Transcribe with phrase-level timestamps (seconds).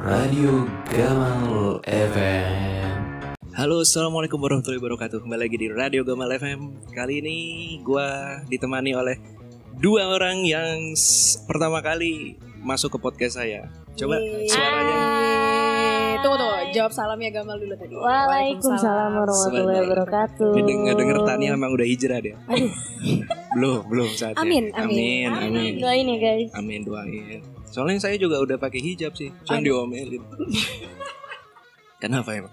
[0.00, 2.96] Radio Gamal FM.
[3.52, 5.20] Halo, assalamualaikum warahmatullahi wabarakatuh.
[5.20, 6.88] Kembali lagi di Radio Gamal FM.
[6.88, 7.36] Kali ini
[7.84, 8.08] gue
[8.48, 9.20] ditemani oleh
[9.76, 10.96] dua orang yang
[11.44, 13.68] pertama kali masuk ke podcast saya.
[13.92, 14.16] Coba
[14.48, 14.96] suaranya.
[14.96, 17.92] Eh, Tunggu tunggu, jawab salamnya Gamal dulu tadi.
[17.92, 20.52] Waalaikumsalam warahmatullahi wabarakatuh.
[20.56, 22.40] Ini denger denger Tania memang udah hijrah dia.
[23.52, 24.40] belum, belum saatnya.
[24.40, 25.52] Amin, amin, amin.
[25.52, 25.72] amin.
[25.76, 26.50] Doain ya guys.
[26.56, 27.59] Amin doain.
[27.70, 30.22] Soalnya saya juga udah pakai hijab sih, cuma diomelin.
[32.02, 32.52] Kenapa emang?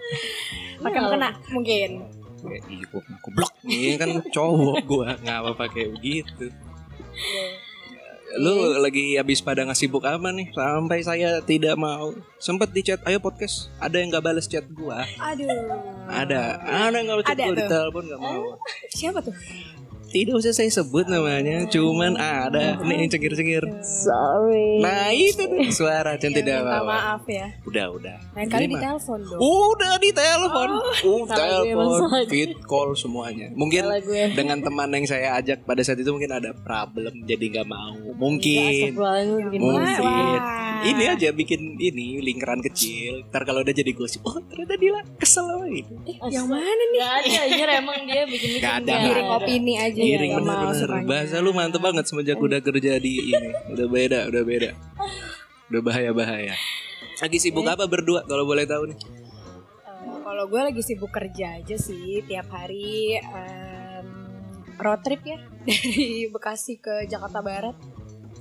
[0.84, 1.90] Makan kena mungkin.
[2.38, 3.52] Kayak iya gua kena goblok.
[3.66, 6.54] Ini kan cowok gua ngapa pakai begitu.
[8.38, 10.52] Lu lagi habis pada ngasih sibuk apa nih?
[10.52, 12.12] Sampai saya tidak mau.
[12.38, 13.72] Sempet di chat, ayo podcast.
[13.80, 15.08] Ada yang gak balas chat gua.
[15.18, 15.48] Aduh.
[16.12, 18.44] Ada, ada yang gak balas chat Ada gua di telepon gak mau.
[18.92, 19.36] Siapa tuh?
[20.08, 23.64] Tidak usah saya sebut namanya, cuman ada nih yang cengir-cengir.
[23.84, 24.82] Sorry.
[24.82, 26.88] Nah itu tuh suara dan tidak Minta apa-apa.
[26.88, 27.48] maaf ya.
[27.68, 28.18] Udah, udah.
[28.34, 28.80] Lain kali Terima.
[28.82, 29.40] ditelepon dong.
[29.44, 30.96] Udah di telepon, uh,
[31.28, 32.00] Salah gue, telepon,
[32.32, 33.52] feed call semuanya.
[33.54, 33.84] Mungkin
[34.34, 38.00] dengan teman yang saya ajak pada saat itu mungkin ada problem, jadi nggak mau.
[38.18, 39.60] Mungkin, mungkin.
[39.60, 40.82] Wah.
[40.88, 43.28] Ini aja bikin ini lingkaran kecil.
[43.28, 45.94] Ntar kalau udah jadi gosip, oh ternyata dia kesel sama itu.
[46.32, 46.98] Yang mana nih?
[46.98, 48.94] Gak ada anjir emang dia bikin bikin Gak ada.
[49.04, 51.06] Giring opini aja Giring ya Gamal bener-bener.
[51.06, 53.50] Bahasa lu mantep banget semenjak udah kerja di ini.
[53.70, 54.70] Udah beda, udah beda.
[55.68, 56.54] Udah bahaya-bahaya.
[57.18, 58.98] Lagi sibuk apa berdua kalau boleh tahu nih?
[58.98, 64.06] Eh, Kalau gue lagi sibuk kerja aja sih tiap hari em,
[64.78, 67.74] road trip ya dari Bekasi ke Jakarta Barat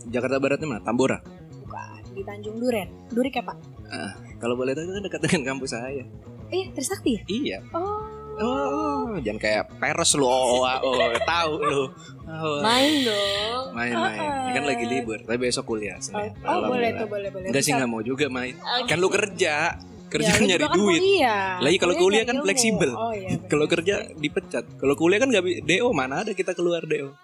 [0.06, 0.82] Jakarta Baratnya mana?
[0.84, 1.18] Tambora.
[1.56, 2.88] bukan di Tanjung Duren.
[3.08, 3.56] Durik ya Pak?
[3.86, 6.04] Ah, kalau boleh tahu kan dekat dengan kampus saya.
[6.46, 7.22] Eh Trisakti ya?
[7.26, 7.58] Iya.
[7.72, 7.95] Oh.
[8.36, 10.22] Oh, jangan kayak peres lu.
[10.22, 11.82] Oh, oh, oh, tahu lu.
[12.26, 13.64] Oh, Main dong.
[13.72, 14.18] main-main.
[14.18, 15.96] Ini kan lagi libur, tapi besok kuliah.
[15.96, 16.34] Senin.
[16.42, 16.98] Oh boleh Alhamdulillah.
[16.98, 17.46] tuh boleh boleh.
[17.48, 18.52] Enggak sih nggak mau juga main.
[18.84, 21.00] Kan lu kerja, kerja Ya, nyari kan duit.
[21.00, 21.46] kuliah.
[21.58, 22.90] Lagi kalau kuliah nyari kan fleksibel.
[22.92, 23.28] Oh iya.
[23.50, 24.64] Kalau kerja dipecat.
[24.74, 27.14] Kalau kuliah kan nggak DO mana ada kita keluar DO.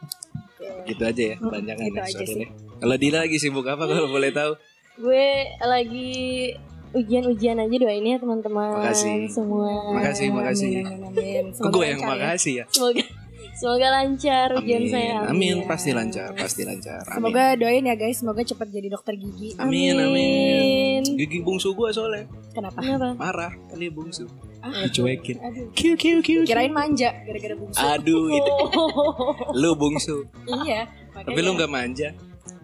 [0.83, 2.47] Gitu aja ya, panjangan gitu aja sih.
[2.79, 4.53] Kalau Dila lagi sibuk apa kalau boleh tahu?
[5.03, 5.27] Gue
[5.59, 6.11] lagi
[6.93, 9.29] ujian-ujian aja doain ya teman-teman Makasih.
[9.29, 9.71] semua.
[9.93, 10.73] Makasih, makasih.
[10.83, 11.71] Amin, amin, amin.
[11.75, 12.07] Gue yang ya.
[12.07, 12.65] makasih ya?
[12.69, 13.05] Semoga
[13.53, 15.17] semoga lancar ujian Amin, saya.
[15.25, 17.05] amin, pasti lancar, pasti lancar.
[17.05, 17.15] Amin.
[17.15, 19.55] Semoga doain ya guys, semoga cepat jadi dokter gigi.
[19.57, 21.03] Amin, amin.
[21.05, 22.81] Gigi bungsu gue soalnya Kenapa?
[22.81, 23.15] Kenapa?
[23.15, 24.27] marah kali bungsu.
[24.63, 25.43] Ah, Dicuekin.
[25.75, 26.43] Kiu kiu kiu.
[26.43, 27.79] Kirain manja gara-gara bungsu.
[27.79, 28.53] Aduh itu
[29.53, 30.23] lu bungsu.
[30.63, 30.87] iya.
[31.13, 32.15] Tapi lu nggak manja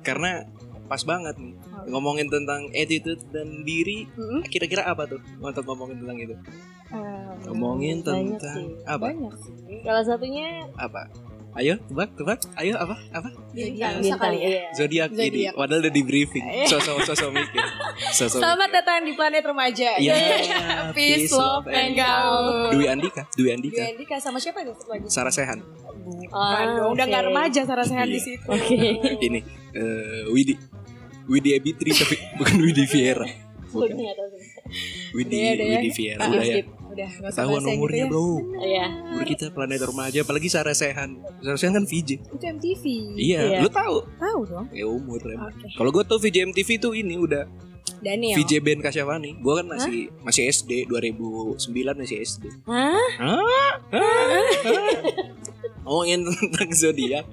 [0.01, 0.47] karena
[0.89, 1.53] pas banget nih
[1.87, 4.09] ngomongin tentang attitude dan diri.
[4.11, 4.41] Mm-mm.
[4.45, 6.35] Kira-kira apa tuh untuk ngomongin tentang itu?
[6.89, 8.69] Eh, Ngomongin banyak tentang sih.
[8.83, 9.07] apa?
[9.07, 9.53] banyak sih.
[9.81, 11.03] Salah satunya Apa?
[11.51, 12.39] Ayo, tebak, tebak.
[12.55, 12.95] Ayo apa?
[13.11, 13.29] Apa?
[13.51, 14.47] Bintang, bintang kali ya.
[14.47, 14.63] iya.
[14.71, 15.19] Zodiak ini.
[15.19, 15.53] Zodiak.
[15.55, 16.45] Padahal udah di briefing.
[16.71, 17.65] Sosok sosok mikir.
[18.15, 19.91] Sosok Selamat datang di planet remaja.
[19.97, 20.15] Iya.
[20.93, 22.71] Peace, love, and gaul.
[22.71, 23.75] Dwi Andika, Dwi Andika.
[23.77, 25.09] Dwi Andika sama siapa itu lagi?
[25.09, 25.59] Sarah Sehan.
[25.99, 27.11] Bukan Ah, dong, udah oke.
[27.11, 28.15] nggak remaja Sarah Sehan Iya.
[28.15, 28.45] di situ.
[28.47, 28.77] Oke.
[29.19, 29.41] Ini
[29.75, 30.55] eh Widi.
[31.29, 33.29] Widi Ebitri tapi bukan Widi Viera.
[33.69, 34.01] Bukan.
[35.13, 35.73] Widi Udah ya, udah ya.
[35.77, 36.57] Widi Viera Ah, udah ya.
[36.57, 36.67] skip.
[36.89, 38.07] Udah, yang umurnya, gitu ya.
[38.09, 38.29] Bro.
[38.59, 38.85] Iya.
[39.13, 41.21] Umur kita planet remaja apalagi Sarah Sehan.
[41.39, 42.11] Sarah Sehan kan VJ.
[42.19, 42.85] Itu MTV.
[43.15, 43.59] Iya, Iya.
[43.61, 43.97] lu tahu?
[44.19, 44.67] Tahu dong.
[44.73, 45.53] Ya umur emang.
[45.53, 45.69] Oke.
[45.71, 47.45] Kalau gue tuh VJ MTV tuh ini udah
[47.99, 48.37] Daniel.
[48.37, 49.37] VJ band Kasyafani.
[49.37, 51.61] Gue kan masih masih SD 2009
[51.95, 52.45] masih SD.
[52.65, 52.97] Hah?
[53.21, 53.75] Hah?
[53.93, 54.45] Hah?
[55.85, 57.25] Ngomongin tentang zodiak.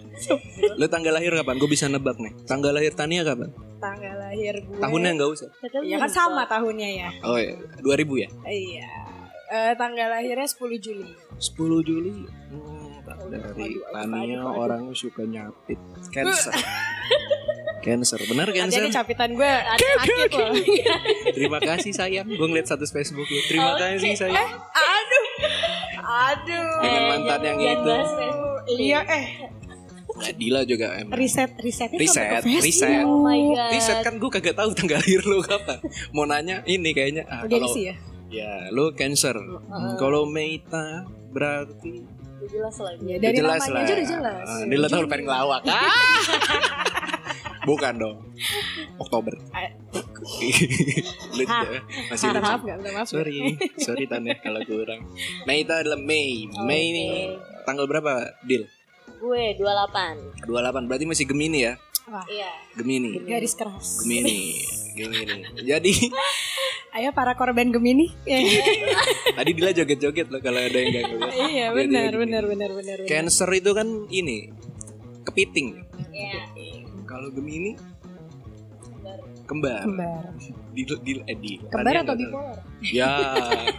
[0.76, 1.56] Lu tanggal lahir kapan?
[1.58, 2.36] Gue bisa nebak nih.
[2.44, 3.56] Tanggal lahir Tania kapan?
[3.82, 4.80] Tanggal lahir gue.
[4.80, 5.50] Tahunnya nggak usah.
[5.84, 7.10] Ya kan sama tahunnya ya.
[7.24, 7.54] Oh ya,
[7.84, 8.30] 2000 ya?
[8.48, 8.90] Iya.
[9.46, 11.06] Eh, tanggal lahirnya 10 Juli.
[11.38, 12.26] 10 Juli.
[12.50, 12.98] Hmm,
[13.30, 15.78] dari aduh, aduh, Tania orang suka nyapit.
[16.10, 16.54] Cancer.
[17.86, 18.20] Cancer.
[18.26, 18.90] Benar Cancer?
[18.90, 20.54] capitan gue sakit loh.
[21.38, 22.26] Terima kasih sayang.
[22.26, 23.40] Gue ngeliat status Facebook lu.
[23.46, 24.50] Terima kasih sayang.
[24.74, 25.26] Aduh.
[26.02, 26.70] Aduh.
[26.82, 27.96] Dengan mantan yang jangan itu.
[28.66, 29.26] Iya eh
[30.16, 31.12] Nah, Dila juga emang.
[31.14, 32.64] riset risetnya Riset, Facebook.
[32.64, 33.04] riset.
[33.04, 33.70] Oh my god.
[33.70, 35.78] Riset kan gue kagak tahu tanggal lahir lu kapan.
[36.10, 37.24] Mau nanya ini kayaknya.
[37.26, 37.96] Ah, kalau isi ya.
[38.30, 39.36] ya lu Cancer.
[39.36, 42.00] Hmm, Kalau Meita berarti
[42.36, 42.92] Udah jelas lah.
[43.02, 43.82] Ya, dari jelas namanya lah.
[43.82, 44.46] aja udah jelas.
[44.46, 45.62] Ah, Dila tahu pengen ngelawak.
[45.66, 46.20] Ah!
[47.66, 48.18] Bukan dong.
[48.96, 49.34] Oktober.
[49.50, 49.66] Ah.
[51.36, 51.44] Lu
[52.08, 52.40] masih lucu.
[52.40, 53.08] Maaf gak, maaf.
[53.08, 55.02] Sorry, sorry Tanya kalau kurang.
[55.44, 56.46] Meita adalah Mei.
[56.62, 57.06] Mei ini
[57.64, 58.38] tanggal berapa?
[58.42, 58.70] Deal.
[59.26, 60.46] Gue 28.
[60.46, 61.74] 28 berarti masih Gemini ya?
[62.06, 62.52] Wah, Iya.
[62.78, 63.18] Gemini.
[63.26, 64.06] garis keras.
[64.06, 64.62] Gemini.
[64.94, 65.42] Gemini.
[65.60, 65.94] Jadi
[66.96, 68.14] Ayo para korban Gemini.
[69.34, 71.34] tadi Dila joget-joget loh kalau ada yang gak ngeliat.
[71.34, 72.98] Iya, Dia- dia benar, benar, benar, benar.
[73.02, 73.10] benar.
[73.10, 74.54] Cancer itu kan ini
[75.26, 75.82] kepiting.
[76.14, 76.46] Iya.
[77.04, 77.74] Kalau Gemini
[79.46, 79.82] Kembar.
[79.82, 80.26] Kembar.
[80.74, 81.62] Di, di, eh, di.
[81.66, 82.58] Kembar atau bipolar?
[82.82, 83.10] Ya,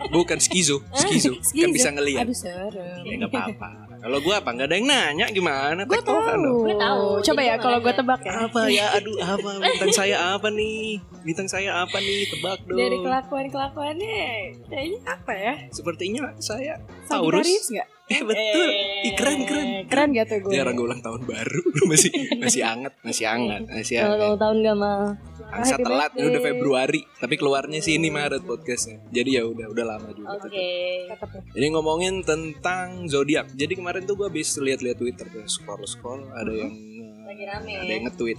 [0.09, 1.35] bukan skizo, skizo.
[1.43, 2.23] Kan bisa ngelihat.
[2.23, 3.03] Aduh serem.
[3.03, 3.71] Ya nggak apa-apa.
[4.07, 4.55] Kalau gua apa?
[4.55, 5.83] Nggak ada yang nanya gimana?
[5.83, 6.63] Gue tahu.
[6.63, 8.33] Gue tahu, Coba jadi ya kalau gue tebak ya.
[8.47, 8.87] Apa ya?
[8.95, 9.49] Aduh, apa?
[9.59, 11.03] Bintang saya apa nih?
[11.27, 12.23] Bintang saya apa nih?
[12.31, 12.79] Tebak dong.
[12.79, 14.23] Dari kelakuan kelakuannya
[14.71, 15.53] kayaknya apa ya?
[15.75, 16.79] Sepertinya saya
[17.11, 17.43] Taurus.
[17.43, 17.89] Sagittarius nggak?
[18.07, 18.69] Eh betul.
[19.03, 19.69] Ih, keren keren.
[19.91, 20.53] Keren gak tuh gue?
[20.55, 24.15] Jarang gue ulang tahun baru masih masih anget, masih anget, masih anget.
[24.23, 25.03] ulang tahun gak mal.
[25.47, 26.47] Angsa Happy telat ini udah birthday.
[26.55, 28.99] Februari, tapi keluarnya sih ini Maret podcastnya.
[29.11, 30.39] Jadi ya udah udah lama juga.
[30.39, 30.67] Oke.
[31.07, 31.15] Ya.
[31.55, 33.51] Jadi ngomongin tentang zodiak.
[33.55, 37.71] Jadi kemarin tuh gue habis lihat-lihat Twitter tuh scroll scroll ada yang uh, Lagi rame
[37.75, 37.95] ada ya.
[37.95, 38.39] yang nge-tweet.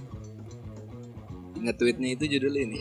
[1.58, 2.80] Nge-tweetnya itu judulnya ini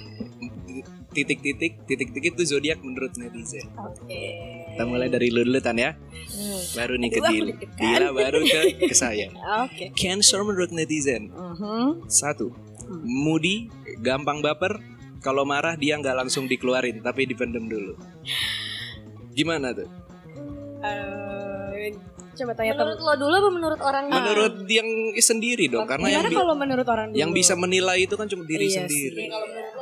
[1.09, 3.67] titik-titik titik-titik itu zodiak menurut netizen.
[3.73, 4.23] Oke.
[4.69, 5.95] Kita mulai dari lu dulu Tan ya.
[5.95, 6.61] Hmm.
[6.73, 7.53] Baru nih ke Dila.
[7.73, 9.31] Dila baru ke ke saya.
[9.65, 9.89] Oke.
[9.93, 11.29] Cancer menurut netizen.
[11.29, 12.05] Mhm.
[12.05, 13.03] Satu, Hmm.
[13.03, 13.67] moody,
[13.99, 14.79] gampang baper.
[15.17, 17.97] Kalau marah dia nggak langsung dikeluarin, tapi dipendem dulu.
[19.33, 19.89] Gimana tuh?
[20.79, 21.89] Eh,
[22.33, 24.87] coba tanya Menurut lo dulu apa menurut orang Menurut yang
[25.17, 27.17] sendiri dong, karena yang kalau menurut orang dulu?
[27.17, 29.17] yang bisa menilai itu kan cuma diri Iya sendiri.
[29.17, 29.27] sih.
[29.27, 29.76] Kalau menurut?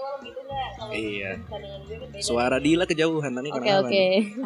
[0.85, 1.31] Kalau Iya.
[1.41, 2.17] kan beda.
[2.21, 3.79] Suara Dila kejauhan tadi Oke kenapa?
[3.83, 4.05] oke.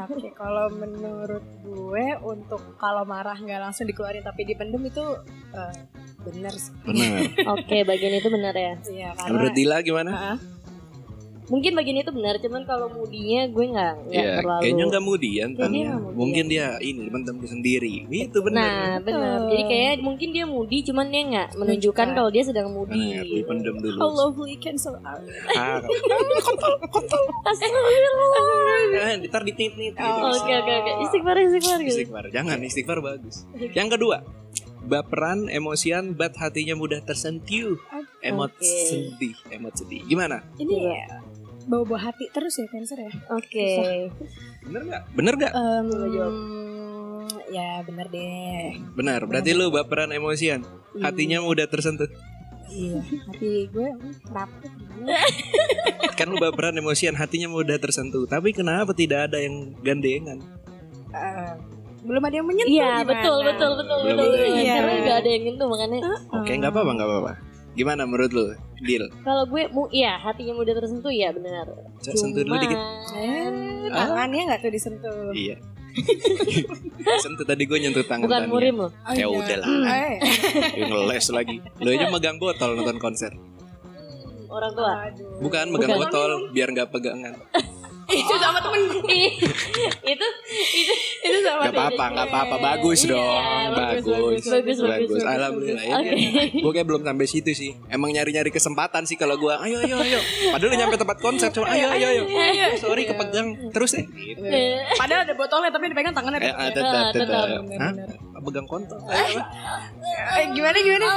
[0.09, 5.03] Oke, kalau menurut gue untuk kalau marah nggak langsung dikeluarin tapi dipendem itu
[5.49, 5.73] eh,
[6.21, 6.71] bener sih.
[6.81, 7.19] Benar.
[7.53, 8.73] Oke bagian itu benar ya.
[8.83, 10.11] Iya, Menurut karena Dila gimana?
[10.11, 10.37] Ah,
[11.49, 14.61] Mungkin bagian itu benar, cuman kalau mudinya gue nggak nggak Iya, terlalu.
[14.61, 15.03] kayaknya nggak
[15.49, 16.13] Kayaknya nggak mudian.
[16.13, 17.95] Mungkin dia ini pendem sendiri.
[18.05, 18.61] Itu benar.
[18.61, 19.37] Nah benar.
[19.39, 19.49] Betul.
[19.49, 23.17] Jadi kayak mungkin dia mudi, cuman dia nggak menunjukkan kalau dia sedang mudi.
[23.17, 23.97] Dipendem dulu.
[23.97, 25.25] How lovely cancel out.
[25.51, 25.81] Ah,
[27.49, 28.43] Astagfirullah.
[28.99, 30.03] kan, ntar ditit-nit gitu.
[30.03, 30.91] Oh, Oke oke oke.
[31.03, 31.97] Istighfar istighfar gitu.
[31.97, 32.23] Istighfar.
[32.29, 33.45] Jangan istighfar bagus.
[33.73, 34.17] Yang kedua,
[34.81, 37.77] baperan, emosian, bat hatinya mudah tersentuh.
[38.19, 38.67] Emot Oke.
[38.85, 40.03] sedih, emot sedih.
[40.03, 40.43] Gimana?
[40.59, 40.75] Ini
[41.69, 43.13] bawa-bawa hati terus ya cancer ya?
[43.29, 43.69] Oke.
[44.65, 45.01] Bener nggak?
[45.13, 45.53] Bener nggak?
[45.53, 46.33] Jawab.
[47.49, 48.81] ya bener deh.
[48.97, 49.29] Benar.
[49.29, 50.65] Berarti lu baperan, emosian,
[50.97, 52.09] hatinya mudah tersentuh.
[52.69, 54.57] Iya, hati gue hmm, kenapa?
[56.17, 58.29] Kan lu baperan, emosian, hatinya mudah tersentuh.
[58.29, 60.37] Tapi kenapa tidak ada yang gandengan?
[61.09, 61.53] Eh,
[62.05, 64.45] belum ada yang menyentuh Iya betul betul betul Belum betul.
[64.45, 64.75] yang Iya.
[64.77, 65.99] Karena nggak ada yang gitu makanya.
[66.33, 67.31] Oke, nggak apa-apa, nggak apa-apa.
[67.71, 68.45] Gimana menurut lu?
[68.79, 69.05] Deal.
[69.21, 71.67] Kalau gue mu iya hatinya mudah tersentuh ya benar.
[71.99, 72.79] Sentuh dulu dikit.
[73.13, 73.47] Eh,
[73.89, 74.05] Ah.
[74.05, 75.31] tangannya nggak tuh disentuh.
[75.31, 75.55] Iya.
[77.23, 78.51] sentuh tadi gue nyentuh tangan Bukan Tania.
[78.51, 78.91] murim loh.
[78.93, 79.27] Oh, Ya iya.
[79.27, 79.67] udah lah.
[79.89, 80.15] Eh,
[80.87, 81.57] ngeles lagi.
[81.77, 83.31] Lu aja megang botol nonton konser.
[84.47, 84.91] Orang tua.
[85.05, 85.29] aduh.
[85.39, 86.01] Bukan megang Bukan.
[86.03, 87.33] botol biar nggak pegangan.
[88.09, 89.21] Itu sama temen gue.
[90.13, 92.55] itu itu itu sama Gak apa-apa, gak apa-apa.
[92.59, 93.41] Bagus Iya, dong.
[93.69, 94.09] bagus, Bagus.
[94.09, 95.85] bagus, bagus, bagus, Alhamdulillah.
[95.85, 96.17] bagus.
[96.49, 97.71] Ini Gue kayak belum sampai situ sih.
[97.87, 99.53] Emang nyari-nyari kesempatan sih kalau gue.
[99.53, 100.19] Ayo, ayo, ayo.
[100.49, 101.49] Padahal udah nyampe tempat konser.
[101.49, 102.23] Cuma ayo, ayo, ayo.
[102.25, 103.47] Oh, sorry, kepegang.
[103.69, 104.05] Terus deh.
[104.05, 104.41] Gitu.
[104.41, 106.39] Eh, Padahal ada botolnya tapi dipegang tangannya.
[106.39, 107.45] Eh, ah, tetap, tetap.
[107.61, 108.09] tetap.
[108.39, 108.97] Pegang kontol.
[109.03, 111.07] Eh, gimana gimana?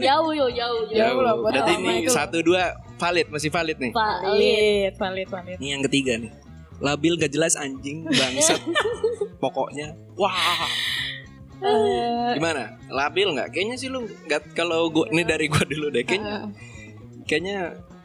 [0.00, 0.80] Jauh jauh jauh.
[0.88, 3.92] Jauh lah, buat Berarti ini satu dua valid, masih valid nih.
[3.94, 5.56] Valid, valid, valid.
[5.62, 6.32] Ini yang ketiga nih.
[6.78, 8.60] Labil gak jelas anjing bangsat.
[9.42, 9.94] Pokoknya.
[10.14, 10.66] Wah.
[11.58, 12.78] Eh, Gimana?
[12.86, 13.50] Labil nggak?
[13.50, 16.06] Kayaknya sih lu nggak kalau gua ini dari gua dulu deh.
[16.06, 16.54] Kayaknya
[17.26, 17.58] kayaknya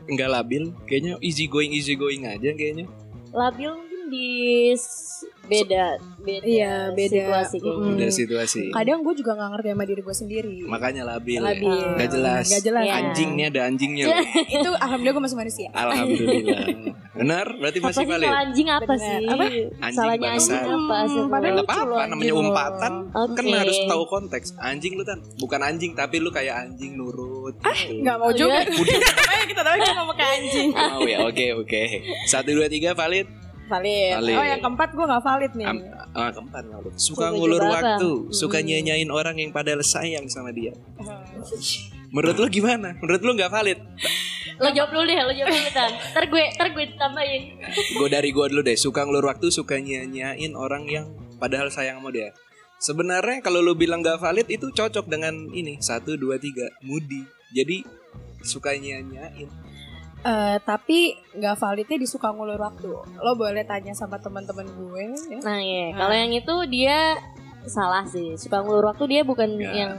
[0.10, 0.74] nggak labil.
[0.90, 2.90] Kayaknya easy going easy going aja kayaknya.
[3.30, 4.30] Labil mungkin di
[5.44, 5.86] beda
[6.18, 7.12] beda Iya, beda.
[7.14, 7.84] situasi kayaknya.
[7.84, 7.94] Mm.
[7.94, 8.62] Udah situasi.
[8.72, 10.56] kadang gue juga nggak ngerti sama diri gue sendiri.
[10.64, 11.40] Makanya labil.
[11.40, 11.68] Labil.
[11.76, 11.98] Ya.
[11.98, 12.46] Gak jelas.
[12.48, 12.84] Gak jelas.
[12.84, 12.94] Iya.
[12.96, 14.06] Anjing nih ada anjingnya.
[14.06, 14.24] loh.
[14.56, 15.68] itu alhamdulillah gue masih manusia.
[15.74, 16.66] Alhamdulillah.
[17.14, 17.46] Benar?
[17.54, 18.30] Berarti Apa masih sih valid.
[18.32, 19.04] anjing apa Benar.
[19.04, 19.24] sih?
[19.28, 19.44] Apa?
[19.44, 20.50] Anjing Salahnya bangsa.
[20.50, 21.20] anjing apa sih?
[21.20, 22.94] Hmm, padahal Gak apa-apa loh namanya umpatan.
[23.06, 23.28] loh.
[23.36, 24.48] Kan harus tahu konteks.
[24.58, 27.54] Anjing lu kan bukan anjing tapi lu kayak anjing nurut.
[27.60, 28.00] gitu.
[28.00, 28.64] Nggak mau juga.
[28.64, 28.98] Iya.
[29.20, 30.68] Makanya kita tahu cuma pakai anjing.
[30.72, 31.84] Mau ya, oke oke.
[32.26, 33.43] Satu dua tiga valid.
[33.64, 34.14] Valid.
[34.20, 34.36] Valid.
[34.36, 35.68] Oh yang keempat gue nggak valid nih.
[35.68, 36.94] Am- ah, keempat valid.
[36.96, 38.68] Suka Suka ngulur waktu, suka Hmm.
[38.68, 40.76] nyanyain orang yang padahal sayang sama dia.
[42.14, 42.94] Menurut lu gimana?
[43.02, 43.80] Menurut lu nggak valid?
[44.62, 45.92] Lo jawab dulu deh, lo jawab dulu Tan.
[46.14, 47.42] Ntar gue, ntar gue tambahin.
[47.98, 48.78] Gue dari gue dulu deh.
[48.78, 51.10] Suka ngulur waktu, suka nyanyain orang yang
[51.42, 52.30] padahal sayang sama dia.
[52.78, 57.26] Sebenarnya kalau lu bilang nggak valid itu cocok dengan ini satu dua tiga moody.
[57.50, 57.82] Jadi
[58.44, 59.50] suka nyanyain.
[60.24, 61.00] Eh, tapi
[61.34, 62.92] nggak validnya di suka ngulur waktu.
[63.20, 65.04] Lo boleh tanya sama teman-teman gue.
[65.30, 65.40] Ya.
[65.44, 67.20] Nah ya, kalau yang itu dia
[67.64, 68.36] salah sih.
[68.36, 69.92] Suka ngulur waktu dia bukan Ya, yang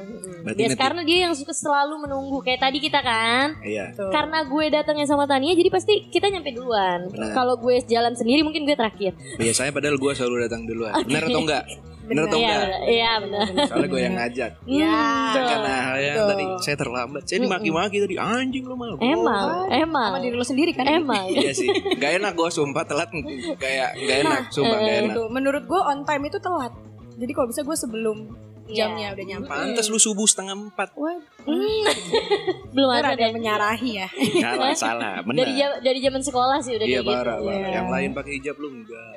[0.44, 0.80] berarti dia ngerti.
[0.80, 3.56] karena dia yang suka selalu menunggu kayak tadi kita kan.
[3.60, 3.92] Iya.
[3.92, 4.08] Tuh.
[4.08, 7.08] Karena gue datangnya sama Tania jadi pasti kita nyampe duluan.
[7.32, 9.12] Kalau gue jalan sendiri mungkin gue terakhir.
[9.36, 10.92] Biasanya padahal gue selalu datang duluan.
[11.04, 11.64] Benar atau enggak?
[12.04, 12.60] Bener atau Iya, enggak?
[12.60, 12.80] benar.
[12.84, 13.42] Iya, benar.
[13.64, 14.50] Soalnya gue yang ngajak.
[14.64, 15.02] Ya.
[15.30, 17.22] Dan karena halnya tadi saya terlambat.
[17.24, 18.96] Saya dimaki-maki tadi anjing lu malu.
[18.98, 20.10] Emang, emang.
[20.10, 20.84] Sama diri lo sendiri kan?
[20.84, 21.24] Emang.
[21.26, 21.68] Iya sih.
[21.96, 23.08] Gak enak gue sumpah telat
[23.56, 25.14] kayak gak enak, sumpah gak enak.
[25.14, 26.72] Itu menurut gue on time itu telat.
[27.14, 28.18] Jadi kalau bisa gue sebelum
[28.64, 28.88] Iya.
[28.88, 29.44] jamnya udah nyampe.
[29.46, 30.96] Pantes lu subuh setengah empat.
[30.96, 31.20] Wah,
[32.74, 33.30] Belum ada ada deh.
[33.30, 34.08] menyarahi ya.
[34.40, 35.44] Salah, salah, benar.
[35.44, 35.52] Dari
[35.84, 37.12] dari zaman sekolah sih udah Iya kayak gitu.
[37.12, 37.60] parah, parah.
[37.60, 37.68] Iya.
[37.74, 39.14] Yang lain pakai hijab lu enggak.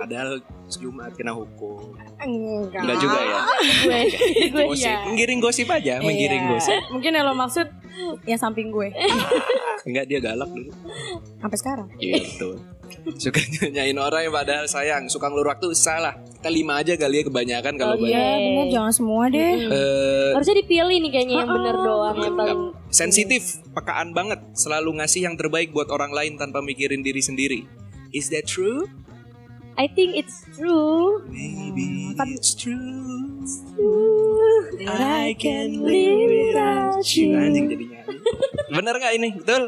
[0.00, 0.40] Padahal
[0.70, 1.92] Jumat kena hukum.
[2.16, 2.80] Enggak.
[2.80, 3.38] Enggak juga ya.
[3.78, 4.00] Gue,
[4.48, 4.96] gue Gosip, iya.
[5.04, 6.50] menggiring gosip aja, menggiring Iya.
[6.50, 6.80] gosip.
[6.88, 7.66] Mungkin yang lo maksud
[8.24, 8.88] yang samping gue
[9.86, 10.72] Enggak dia galak dulu.
[11.36, 11.88] sampai sekarang.
[11.96, 12.54] Iya betul.
[13.14, 16.16] Suka nyanyain orang yang padahal sayang, suka ngelur waktu salah.
[16.34, 18.10] Kita lima aja kali ya kebanyakan kalau Oh, banyak.
[18.10, 18.24] iya.
[18.30, 19.52] Iya bener jangan semua deh.
[19.62, 25.20] Eh, Harusnya dipilih nih kayaknya yang bener doang yang paling sensitif, pekaan banget, selalu ngasih
[25.22, 27.60] yang terbaik buat orang lain tanpa mikirin diri sendiri.
[28.10, 28.88] Is that true?
[29.80, 31.24] I think it's true.
[31.32, 33.40] Maybe it's true.
[34.84, 37.32] I can live without you.
[37.32, 38.20] Anjing jadi nyanyi.
[38.68, 39.28] Bener nggak ini?
[39.40, 39.62] Betul?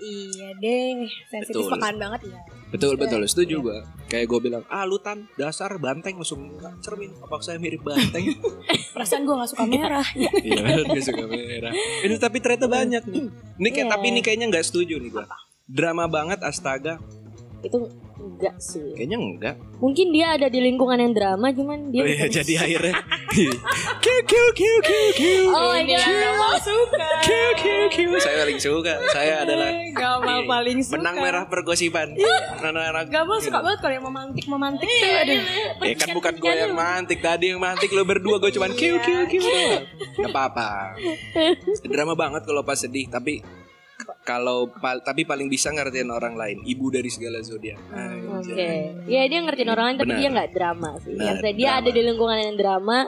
[0.00, 1.72] Iya deh, sensitif Betul.
[1.76, 2.40] pekan banget ya.
[2.70, 3.78] Betul betul setuju gua.
[4.08, 6.48] Kayak gue bilang, ah lu tan dasar banteng langsung
[6.80, 7.12] cermin.
[7.20, 8.40] Apa saya mirip banteng?
[8.96, 10.06] Perasaan gue gak suka merah.
[10.48, 11.76] Iya gue suka merah.
[11.76, 13.24] Ini tapi ternyata banyak nih.
[13.60, 13.92] Ini kayak Iya.
[13.92, 15.28] tapi ini kayaknya nggak setuju nih gua.
[15.68, 16.96] Drama banget astaga.
[17.60, 17.76] Itu
[18.16, 18.96] enggak sih.
[18.96, 19.54] Kayaknya enggak.
[19.80, 22.94] Mungkin dia ada di lingkungan yang drama cuman dia Oh iya jadi akhirnya.
[24.00, 25.42] Kiu kiu kiu kiu kiu.
[25.52, 25.94] Oh Ini.
[25.94, 27.08] Gamal suka.
[27.20, 28.10] Kiu kiu kiu.
[28.16, 28.94] Saya paling suka.
[29.12, 30.94] Saya adalah Gamal ini, paling suka.
[30.98, 32.16] benang merah pergosipan.
[32.60, 33.12] Anak-anak.
[33.12, 35.12] Gamal suka banget kalau yang memantik memantik tuh.
[35.20, 35.40] Aduh.
[35.84, 39.28] Eh kan bukan gue yang mantik tadi yang mantik lo berdua gue cuman kiu kiu
[39.28, 39.84] kiu doang.
[40.16, 40.96] Gak apa-apa.
[41.84, 43.44] Drama banget kalau pas sedih tapi
[44.30, 47.82] kalau pal- tapi paling bisa ngertiin orang lain ibu dari segala zodiak
[48.30, 48.46] Oke.
[48.46, 48.78] Anjay.
[49.06, 50.20] Ya dia ngertiin orang lain tapi Benar.
[50.20, 51.12] dia nggak drama sih.
[51.12, 51.78] Benar, dia drama.
[51.78, 52.98] ada di lingkungan yang drama,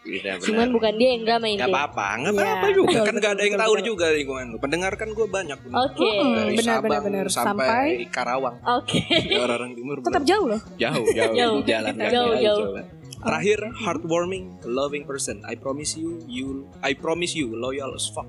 [0.00, 1.76] Iya, cuman bukan dia yang drama Gak intinya.
[1.76, 2.98] apa-apa, gak Iya, apa-apa juga.
[3.04, 4.56] kan gak ada yang tahu juga lingkungan lu.
[4.56, 5.58] Pendengar kan gue banyak.
[5.60, 6.08] Oke.
[6.32, 7.26] Dari benar, Sabang benar, benar.
[7.28, 8.56] sampai, Sampai- Karawang.
[8.80, 9.00] Oke.
[9.36, 10.60] Orang timur Tetap jauh loh.
[10.74, 11.58] jauh, jauh, Jauh.
[11.62, 12.60] jalan kaki Jauh, jauh.
[12.72, 12.82] coba.
[13.20, 15.44] Terakhir, heartwarming, loving person.
[15.44, 18.24] I promise you, you, I promise you, loyal as fuck.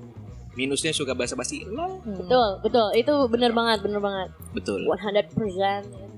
[0.52, 1.64] Minusnya suka basa-basi.
[1.64, 2.00] Lo.
[2.02, 2.88] Betul, betul.
[2.92, 4.28] Itu bener banget, bener banget.
[4.52, 4.84] Betul.
[4.84, 5.32] 100%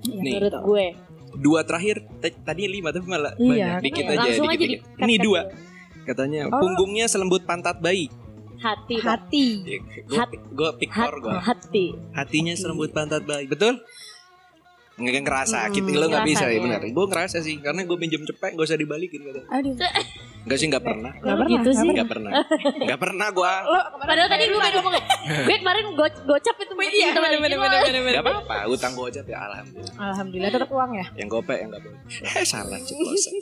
[0.05, 0.37] Nih.
[0.37, 0.87] menurut gue.
[1.35, 3.83] Dua terakhir, tadi lima tapi malah Iya, banyak.
[3.83, 4.13] Dikit kan?
[4.13, 4.81] aja, Langsung dikit, aja dikit.
[4.83, 5.41] di Ini dua.
[6.05, 6.61] Katanya Oh.
[6.61, 8.07] punggungnya selembut pantat bayi.
[8.57, 8.97] Hati.
[8.97, 9.47] Hati.
[10.05, 10.17] Gue
[10.65, 11.35] Hat- pikor gue.
[11.35, 11.87] hati.
[12.13, 13.45] Hatinya selembut pantat bayi.
[13.45, 13.83] Betul?
[14.95, 16.63] Nggak ngerasa, Hmm, kita lo nggak bisa ya rasanya.
[16.79, 16.81] benar.
[16.89, 19.49] Gue ngerasa sih, karena gue pinjem cepet, gak usah dibalikin katanya.
[19.51, 19.75] Aduh.
[20.45, 21.13] Gak sih, nggak pernah.
[21.17, 21.89] Nggak pernah, gitu nggak sih.
[21.91, 22.31] Nggak pernah.
[22.79, 23.53] Nggak pernah gue.
[23.99, 24.95] Padahal tadi lu pengen ngomong
[25.49, 27.43] Gue kemarin go- gocap itu Iya, bener, lo.
[27.43, 28.15] bener, bener, bener.
[28.15, 29.95] Gak apa-apa, utang gojek ya alhamdulillah.
[29.97, 31.07] Alhamdulillah tetap uang ya.
[31.17, 32.01] Yang gopek yang gak boleh.
[32.31, 33.33] Eh salah ceplosan.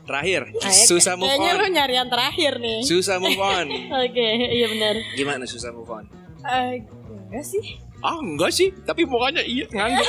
[0.00, 0.42] Terakhir,
[0.82, 1.70] susah move Kayaknya lo on.
[1.70, 2.80] nyari yang terakhir nih.
[2.80, 3.66] Susah move on.
[4.08, 4.94] Oke, iya benar.
[5.12, 6.08] Gimana susah move on?
[6.40, 6.80] Eh,
[7.28, 7.84] enggak sih.
[7.98, 10.06] Ah enggak sih, tapi mukanya iya ngangguk.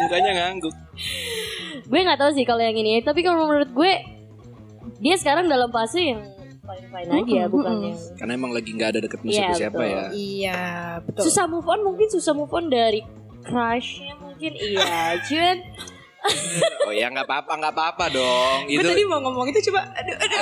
[0.00, 0.74] mukanya ngangguk.
[1.90, 3.92] Gue nggak tahu sih kalau yang ini, tapi kalau menurut gue
[5.02, 6.22] dia sekarang dalam fase yang
[6.62, 7.86] fine fine aja, bukan mm-mm.
[7.90, 9.90] yang Karena emang lagi nggak ada deket Iya, siapa siapa betul.
[9.90, 10.04] ya.
[10.14, 10.60] Iya,
[11.02, 11.22] betul.
[11.26, 13.00] susah move on mungkin susah move on dari
[13.42, 15.58] crushnya mungkin iya, cuman
[16.88, 18.66] Oh ya nggak apa-apa nggak apa-apa dong.
[18.66, 19.86] Gue Itu tadi mau ngomong itu coba.
[19.94, 20.38] Aduh, aduh.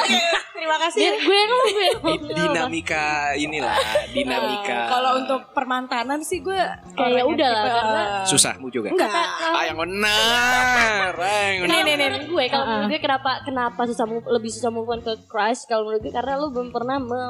[0.54, 0.99] Terima kasih.
[0.99, 3.06] dia, gue yang ngomong dinamika
[3.37, 3.76] inilah
[4.11, 4.75] dinamika.
[4.75, 6.56] Eh, Kalau untuk permantanan sih gue
[6.97, 8.90] Kayak udah lah, karena- eh, susahmu juga.
[8.90, 9.12] Enggak.
[9.38, 11.85] Ah yang benar, yang benar.
[11.85, 15.68] Nih, nih, gue kalau menurut gue kenapa kenapa susah lebih susah move on ke crush
[15.68, 17.20] kalau menurut gue karena lu belum pernah me,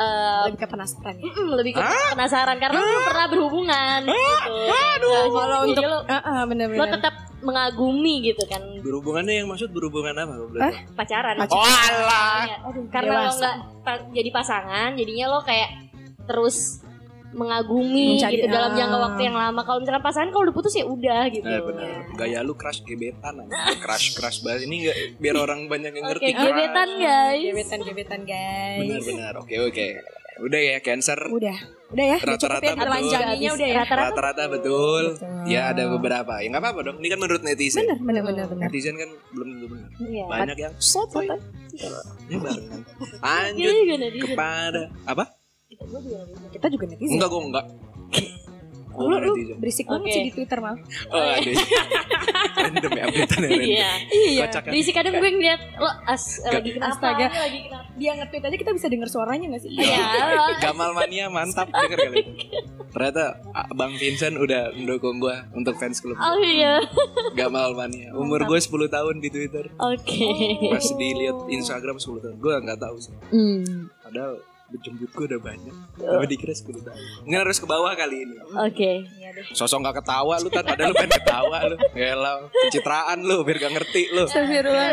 [0.00, 1.22] eh, lebih ke penasaran ya.
[1.22, 1.80] mm, lebih ke
[2.10, 4.52] penasaran karena lu belum pernah berhubungan gitu.
[4.66, 4.94] Nah,
[5.30, 6.88] Kalau untuk lo, Ah, ah, lo bener-bener.
[6.90, 10.32] tetap mengagumi gitu kan Berhubungannya yang maksud berhubungan apa?
[10.34, 10.52] Tahu?
[10.94, 11.34] pacaran.
[11.36, 11.56] Pacaran.
[11.56, 12.40] Oh alah.
[12.42, 12.56] Iya.
[12.88, 13.36] Karena lo dewasa.
[13.38, 15.70] nggak pa- jadi pasangan, jadinya lo kayak
[16.22, 16.80] terus
[17.32, 18.76] mengagumi Mencari- gitu dalam ah.
[18.76, 19.60] jangka waktu yang lama.
[19.62, 21.46] Kalau misalkan pasangan kalau udah putus ya udah gitu.
[21.46, 21.88] Eh benar.
[22.14, 23.52] Gaya lu crush gebetan aja.
[23.78, 26.30] Crush crush banget ini nggak biar orang banyak yang Oke, ngerti.
[26.32, 26.44] crush.
[26.44, 27.42] gebetan guys.
[27.46, 28.78] Gebetan-gebetan guys.
[28.80, 29.32] Benar benar.
[29.38, 29.86] Oke oke.
[30.40, 31.20] Udah ya cancer.
[31.28, 31.52] Udah.
[31.90, 32.18] Udah ya.
[32.18, 32.96] Rata-rata ya betul.
[33.52, 33.82] udah ya.
[33.84, 35.04] Rata-rata betul.
[35.12, 35.44] Betul.
[35.44, 36.40] Ya ada beberapa.
[36.40, 36.96] Ya nggak apa-apa dong.
[36.98, 37.84] Ini kan menurut netizen.
[37.84, 38.62] Bener, bener, bener, bener.
[38.66, 39.88] Netizen kan belum tentu benar.
[40.00, 40.24] Iya.
[40.26, 41.28] Banyak yang sotoy.
[42.26, 42.80] Ini barengan.
[43.26, 44.28] Lanjut Iya netizen.
[44.32, 45.24] kepada apa?
[46.52, 47.16] Kita juga netizen.
[47.16, 47.66] Enggak gue enggak.
[49.00, 50.76] Lu, lu berisik banget sih di Twitter mal.
[51.08, 51.56] Oh, aduh.
[52.60, 53.60] random ya update random.
[53.64, 53.90] Iya.
[54.12, 54.44] Iya.
[54.50, 54.72] Kan?
[54.74, 56.92] Jadi kadang gue ngeliat lo as lagi kenapa?
[56.92, 57.26] Astaga.
[57.32, 57.86] Lagi kenapa?
[57.96, 59.70] Dia nge-tweet aja kita bisa denger suaranya gak sih?
[59.72, 60.04] Iya.
[60.68, 62.22] Gamal mania mantap denger kali.
[62.90, 63.24] Ternyata
[63.78, 66.18] Bang Vincent udah mendukung gua untuk fans klub.
[66.18, 66.82] Oh iya.
[67.38, 68.10] Gamal mania.
[68.12, 69.70] Umur gue 10 tahun di Twitter.
[69.78, 70.28] Oke.
[70.74, 72.36] Pas dilihat Instagram 10 tahun.
[72.42, 73.14] Gue nggak tahu sih.
[73.30, 73.88] Hmm.
[74.02, 74.42] Padahal
[74.78, 75.74] jemput gue udah banyak.
[75.98, 77.00] Tapi dikira 10 tahun.
[77.26, 78.36] Nggak harus ke bawah kali ini.
[78.54, 78.92] Oke.
[79.02, 79.44] Iya deh.
[79.50, 81.76] Sosok gak ketawa lu kan padahal lu pengen ketawa lu.
[81.96, 84.24] Gila, pencitraan lu biar gak ngerti lu.
[84.30, 84.88] Astagfirullah.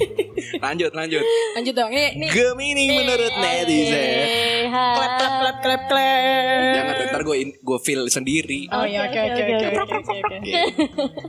[0.64, 1.24] Lanjut, lanjut.
[1.56, 1.90] Lanjut dong.
[1.94, 3.96] Ini, ini Gemini menurut netizen.
[3.96, 4.96] Eh, hai.
[4.98, 6.74] klep klep klep klep klep.
[6.74, 8.66] Jangan ntar gue gue feel sendiri.
[8.72, 9.68] Oh iya oke oke oke.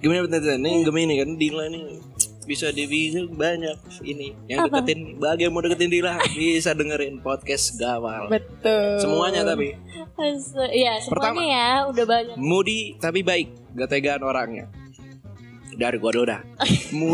[0.02, 0.60] Gimana menurut netizen?
[0.64, 1.84] Nih Gemini kan Dila nih
[2.44, 4.82] bisa dibilang banyak ini yang Apa?
[4.82, 8.98] deketin bagi yang mau deketin Dila bisa dengerin podcast gawal Betul.
[8.98, 9.78] semuanya tapi.
[10.72, 11.42] Iya, semuanya Pertama.
[11.42, 12.36] ya udah banyak.
[12.38, 14.68] Moody tapi baik gak tegaan orangnya
[15.76, 16.42] dari gua dulu dah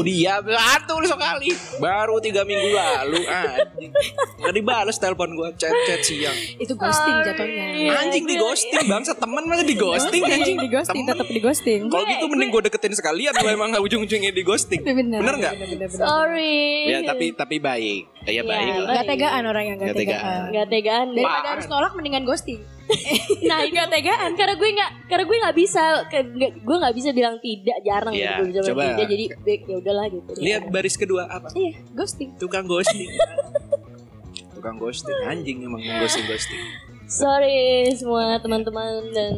[0.03, 3.91] ya betul sekali baru tiga minggu lalu anjing
[4.37, 7.65] gak dibales telepon gua chat chat siang Itu ghosting jatuhnya.
[7.77, 11.39] Iya, anjing di iya, ghosting bangsa temen masa di ghosting anjing di ghosting tetap di
[11.39, 11.79] ghosting.
[11.87, 15.53] kalau gitu mending gua deketin sekalian kalau emang gak ujung-ujungnya di ghosting Bener bener nggak
[15.57, 15.87] Bener bener.
[15.89, 16.05] bener.
[16.05, 16.89] Sorry.
[16.89, 18.71] ya tapi tapi baik ya Iya, baik.
[18.91, 20.51] Gak tegaan orang yang gak tegaan.
[20.51, 21.23] Gak tegaan deh.
[21.23, 22.59] Daripada harus nolak mendingan ghosting.
[23.47, 27.35] Nah, gak tegaan karena gue nggak karena gue nggak bisa nggak- gue nggak bisa bilang
[27.37, 28.81] tidak jarang Iya, gitu bisa coba.
[28.89, 30.31] tidak jadi baik ya udahlah gitu.
[30.37, 32.29] lihat baris kedua apa Iya, ghosting.
[32.35, 33.07] tukang ghosting
[34.55, 36.61] tukang ghosting anjing emang ghosting ghosting
[37.07, 37.57] Sorry
[37.93, 39.33] semua teman-teman dan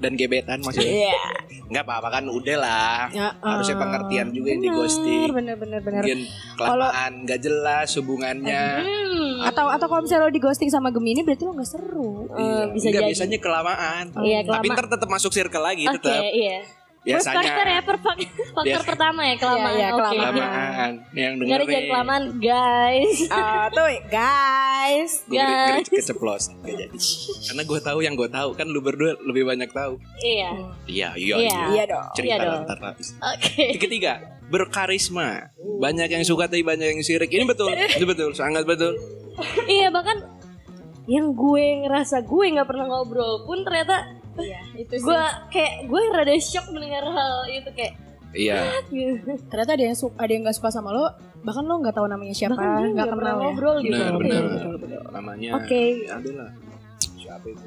[0.00, 1.20] dan gebetan maksudnya Iya.
[1.68, 5.54] nggak apa-apa kan udah lah Ya, harusnya eh, pengertian juga yang di bener, ghosting Bener
[5.54, 6.00] bener bener.
[6.00, 6.20] mungkin
[6.56, 9.42] kelamaan nggak jelas hubungannya Hmm.
[9.42, 12.24] Atau atau kalau misalnya lo di ghosting sama Gemini berarti lo gak seru.
[12.30, 12.64] Eh, Iya.
[12.70, 13.08] bisa Nggak, jadi.
[13.10, 14.72] biasanya kelamaan Iya, tapi kelamaan.
[14.74, 16.56] ntar tetap masuk circle lagi Oke, tetap iya.
[17.00, 18.84] Biasanya factor ya, per faktor Biasa.
[18.84, 19.72] pertama ya kelamaan.
[19.72, 19.96] Iya, iya, Oke.
[19.96, 20.32] kelamaan.
[20.34, 23.16] kelamaan yang Dengerin jangan kelamaan, guys.
[23.26, 25.12] Ah, tuh guys.
[25.24, 25.86] gue Guys.
[25.88, 26.96] keceplos nggak jadi
[27.46, 30.50] karena gue tahu yang gue tahu kan lu berdua lebih banyak tahu Iya.
[30.84, 31.60] iya iya Iya.
[31.70, 32.06] Iya dong.
[32.12, 32.62] cerita Iya dong.
[32.66, 33.64] ntar habis Oke.
[33.70, 34.12] Yang ketiga
[34.46, 38.92] berkarisma banyak yang suka tapi banyak yang sirik ini betul itu betul sangat betul
[39.66, 40.20] Iya, bahkan
[41.06, 45.04] yang gue ngerasa gue nggak pernah ngobrol pun ternyata Iya, itu sih.
[45.04, 47.94] gue kayak gue rada shock mendengar hal itu kayak
[48.30, 49.32] iya gitu.
[49.50, 51.10] ternyata ada yang suka ada yang gak suka sama lo,
[51.42, 53.34] bahkan lo nggak tahu namanya siapa, nggak kenal ya.
[53.42, 54.42] ngobrol gitu benar benar
[54.78, 55.02] betul.
[55.10, 55.82] namanya Oke.
[56.06, 56.50] ya adalah
[57.18, 57.66] siapa itu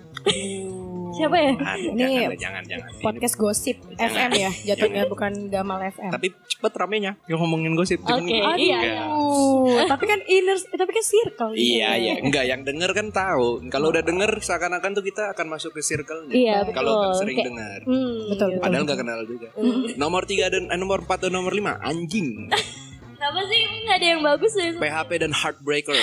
[1.14, 4.10] siapa ya Ah, Ini jangan jangan jangan Ini- Podcast gosip Jangan.
[4.12, 6.10] FM ya, jatuhnya bukan Gamal FM.
[6.10, 8.80] tapi cepet ramenya yang ngomongin gosip Jangan- Oke, Aduh, iya.
[8.80, 9.08] enggak.
[9.10, 11.52] Uh, tapi kan inner, tapi kan circle.
[11.54, 15.72] Iya iya enggak yang denger kan tahu kalau udah denger seakan-akan tuh kita akan masuk
[15.72, 17.04] ke circle Iya, kalau betul.
[17.04, 18.62] kan sering Kayak- dengar hmm, Betul, gitu.
[18.62, 19.48] padahal nggak kenal juga
[19.96, 22.28] nomor tiga dan eh, nomor 4 dan nomor 5 anjing
[23.16, 25.96] kenapa sih nggak ada yang bagus ya PHP dan heartbreaker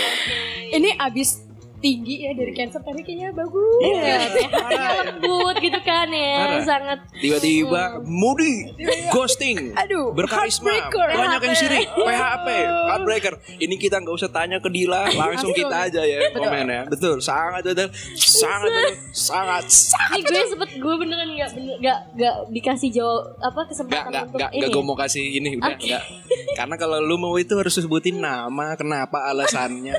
[0.70, 1.42] Ini abis
[1.80, 3.80] tinggi ya dari cancer tadi kayaknya bagus.
[3.80, 4.16] Iya,
[4.52, 6.62] kayak lembut gitu kan ya, Parah.
[6.62, 8.68] sangat tiba-tiba moody
[9.08, 10.92] ghosting Aduh, berkarisma.
[10.92, 13.34] banyak yang sirik PHP heartbreaker.
[13.56, 16.82] Ini kita nggak usah tanya ke Dila langsung kita aja ya komen ya.
[16.86, 17.88] Betul sangat betul.
[18.14, 18.92] Sangat betul.
[19.10, 19.64] Sangat.
[19.72, 24.40] Sangat Ini gue sempet gue beneran nggak nggak nggak dikasih jawab apa kesempatan gak, untuk
[24.40, 24.60] gak, ini.
[24.60, 25.88] gak gue mau kasih ini udah Oke.
[25.88, 26.04] gak.
[26.60, 29.96] Karena kalau lu mau itu harus sebutin nama, kenapa alasannya.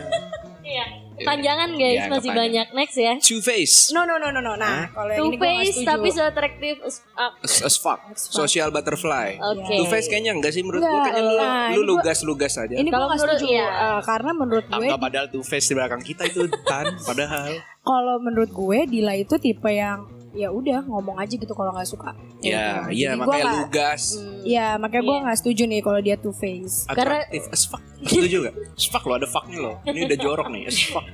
[0.62, 0.86] Iya.
[1.22, 2.38] Kepanjangan guys Iya, masih kepanjangan.
[2.38, 3.14] banyak next ya.
[3.20, 4.54] Two face, No no no no no.
[4.54, 7.34] Nah, kalau Two ini face tapi so atraktif as fuck.
[7.40, 9.38] as, as fuck, social butterfly.
[9.38, 9.72] Oke.
[9.72, 12.74] Two face kayaknya enggak sih menurut gue Enggak, kayaknya lu, nah, lu lugas-lugas aja.
[12.74, 13.68] Ini Kalau menurut- setuju iya.
[13.68, 17.50] eh, karena menurut gue Anggap padahal two face di belakang kita itu tan padahal.
[17.82, 22.15] kalau menurut gue Dila itu tipe yang ya udah ngomong aja gitu kalau nggak suka.
[22.39, 22.98] Ya, Gitu.
[22.98, 24.02] iya Jadi gua makanya nggak- lugas.
[24.13, 24.41] Hmm.
[24.41, 25.24] Iya makanya gue Iya.
[25.24, 26.76] nggak setuju nih kalau dia two face.
[26.86, 27.84] Karena- Atraktif as fuck.
[28.02, 28.56] Setuju gak?
[28.72, 29.74] As fuck lo ada fucknya lo.
[29.84, 31.06] Ini udah jorok nih as fuck.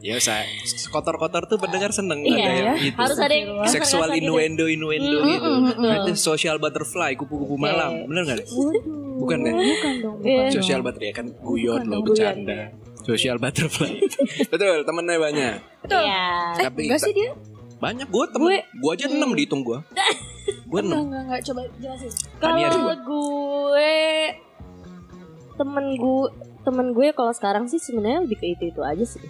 [0.00, 0.48] Ya saya
[0.88, 2.74] kotor-kotor tuh pendengar seneng Iya, ada yang ya.
[2.82, 2.96] gitu.
[2.96, 4.18] Harus ada yang seksual gitu.
[4.22, 5.44] innuendo innuendo Mm, gitu.
[5.44, 5.82] mm, mm, mm.
[5.82, 7.60] Nah, itu social butterfly kupu-kupu Oke.
[7.62, 8.48] malam, bener nggak?
[8.48, 8.82] Waduh.
[9.18, 9.52] Bukan ya?
[9.52, 10.16] Bukan dong.
[10.18, 10.36] Iya.
[10.38, 10.84] Bukan Social dong.
[10.86, 12.60] butterfly ya kan guyon lo bercanda.
[13.00, 13.92] Social butterfly.
[14.52, 15.54] Betul, temennya banyak.
[15.82, 16.00] Betul.
[16.00, 16.24] Iya.
[16.54, 17.30] Eh, Tapi- enggak sih dia?
[17.80, 18.46] Banyak gue temen.
[18.46, 19.78] Gue- Gue aja enam dihitung gue.
[20.66, 21.04] Gue Enggak enam.
[21.06, 22.12] enggak enggak coba jelasin.
[22.38, 23.94] Tania Kalau gue
[25.56, 26.24] temen gue
[26.60, 29.22] temen gue kalau sekarang sih sebenarnya lebih ke itu itu aja sih.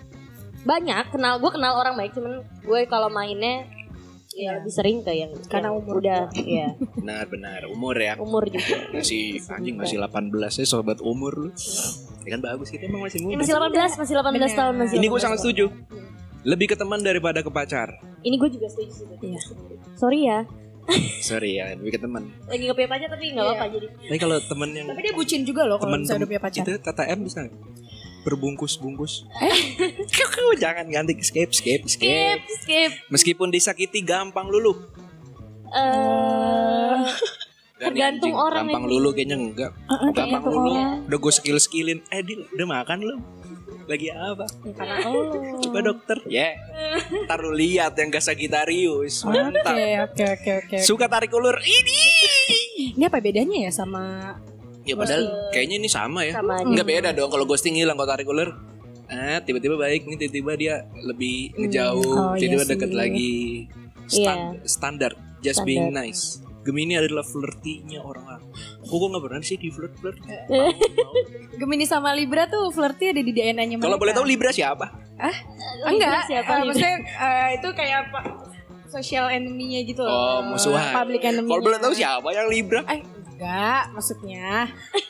[0.60, 3.64] Banyak kenal gue kenal orang baik cuman gue kalau mainnya
[4.30, 4.50] ya Iya.
[4.56, 8.14] lebih sering ke yang Karena yang umur udah ya Benar benar umur ya.
[8.16, 8.78] umur juga.
[8.90, 11.50] Masih anjing masih 18 ya sobat umur lu.
[12.20, 13.40] Ya kan bagus kita emang masih Ya, muda.
[13.40, 14.94] masih 18, masih 18 tahun masih.
[14.94, 15.66] Ini gue 18 sangat setuju.
[16.42, 17.92] Lebih ke teman daripada ke pacar.
[18.20, 19.06] Ini gue juga setuju sih.
[19.20, 19.40] Iya.
[19.94, 20.38] Sorry ya.
[21.22, 22.32] Sorry ya, lebih ke teman.
[22.44, 23.52] Lagi nggak punya pacar tapi nggak Iya.
[23.52, 23.86] apa-apa jadi.
[23.92, 26.60] Tapi kalau teman yang Tapi dia bucin juga loh kalau teman misalnya udah punya pacar.
[26.62, 27.56] itu KTM bisa nggak?
[28.20, 29.24] berbungkus-bungkus.
[30.28, 32.04] Kau jangan ganti skip, skip, skip.
[32.04, 32.90] Skip, skip.
[33.08, 34.76] Meskipun disakiti gampang luluh.
[35.70, 37.00] Eh,
[37.80, 38.92] Dan Tergantung orang Gampang itu.
[38.92, 39.72] luluh kayaknya enggak.
[39.88, 40.74] Heeh, Gampang tergantung luluh.
[40.76, 41.08] orang.
[41.08, 41.98] Udah gue skill skillin.
[42.12, 43.16] Eh, Dil, udah makan lu?
[43.90, 44.46] Lagi apa?
[44.70, 45.58] Karena oh.
[45.58, 46.22] Coba dokter.
[46.24, 46.54] Ya.
[47.26, 49.26] Ntar lu lihat yang gak Sagitarius.
[49.26, 49.74] Mantap.
[49.74, 50.76] Oke, oke, oke, oke.
[50.78, 51.58] Suka tarik ulur.
[51.58, 52.02] Ini.
[52.94, 54.34] Ini apa bedanya ya sama
[54.80, 56.32] Ya padahal kayaknya ini sama ya.
[56.32, 56.64] sama aja.
[56.64, 58.54] Enggak beda dong kalau ghosting hilang kalau tarik ulur.
[59.06, 62.70] Ah, tiba-tiba baik nih tiba-tiba dia lebih ngejauh, Oh, iya tiba-tiba sih.
[62.72, 63.34] deket lagi.
[64.06, 64.64] Stan- Iya.
[64.64, 66.38] Standar, just being nice.
[66.60, 68.44] Gemini adalah flirty-nya orang-orang.
[68.80, 70.20] Kok gue gak pernah sih di flirt flirt.
[71.56, 74.86] Gemini sama Libra tuh flirty ada di DNA-nya Kalau boleh tahu Libra siapa?
[75.82, 76.66] enggak Siapa Libra?
[76.66, 78.20] maksudnya eh, itu kayak apa
[78.86, 80.90] social enemy-nya gitu loh Oh, musuhan.
[80.90, 82.80] public enemy Kalau boleh tahu siapa yang Libra?
[82.86, 84.68] eh enggak maksudnya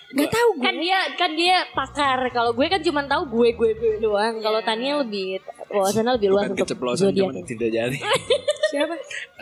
[0.08, 3.70] enggak tahu gue kan dia kan dia pakar kalau gue kan cuma tahu gue gue
[3.72, 7.98] gue doang kalau Tania lebih wawasannya lebih luas Bukan untuk keceplosan zodiak cuman tidak jadi.
[8.70, 8.94] siapa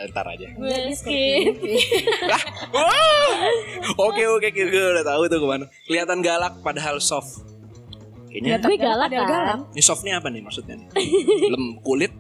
[0.06, 0.46] Ntar aja.
[0.50, 1.54] gue skip
[2.70, 3.36] Wah!
[4.00, 5.64] Oke oke oke gue udah tahu tuh ke mana.
[5.84, 7.44] Kelihatan galak padahal soft.
[8.28, 9.58] Kayaknya gue galak kan galak.
[9.72, 10.74] ini softnya apa nih maksudnya?
[10.76, 10.88] nih?
[11.52, 12.12] Lem kulit.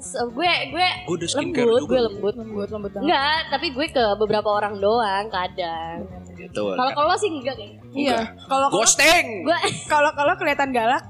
[0.00, 1.84] So, gue gue Gue udah lembut juga.
[1.84, 6.56] gue lembut lembut lembut banget enggak tapi gue ke beberapa orang doang kadang Gitu.
[6.72, 9.44] kalau kalau sih enggak kayak iya kalau kalau Ghosting.
[9.44, 11.04] gue kalau kalau kelihatan galak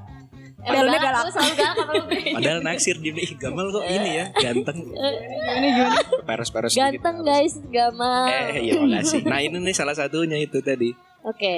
[0.62, 1.22] Dalamnya galak.
[1.22, 1.94] gue selalu galak sama
[2.30, 4.78] Padahal naksir dia nih Gamal kok ini ya ganteng.
[5.50, 9.20] ini gimana Peres-peres ganteng guys gamal Eh iya makasih.
[9.24, 11.54] Nah ini nih salah satunya itu tadi oke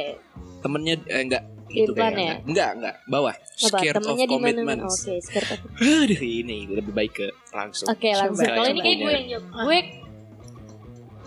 [0.59, 2.23] temennya eh, enggak itu Irfan kayaknya.
[2.23, 2.35] ya?
[2.45, 3.33] Enggak enggak bawah.
[3.33, 4.95] apa Scared of temennya di mana commitments.
[5.01, 7.87] oke scared of Aduh ini lebih baik ke langsung.
[7.89, 8.45] Oke langsung.
[8.45, 9.47] Coba, Kalau ini kayak gue yang jawab.
[9.65, 9.79] Gue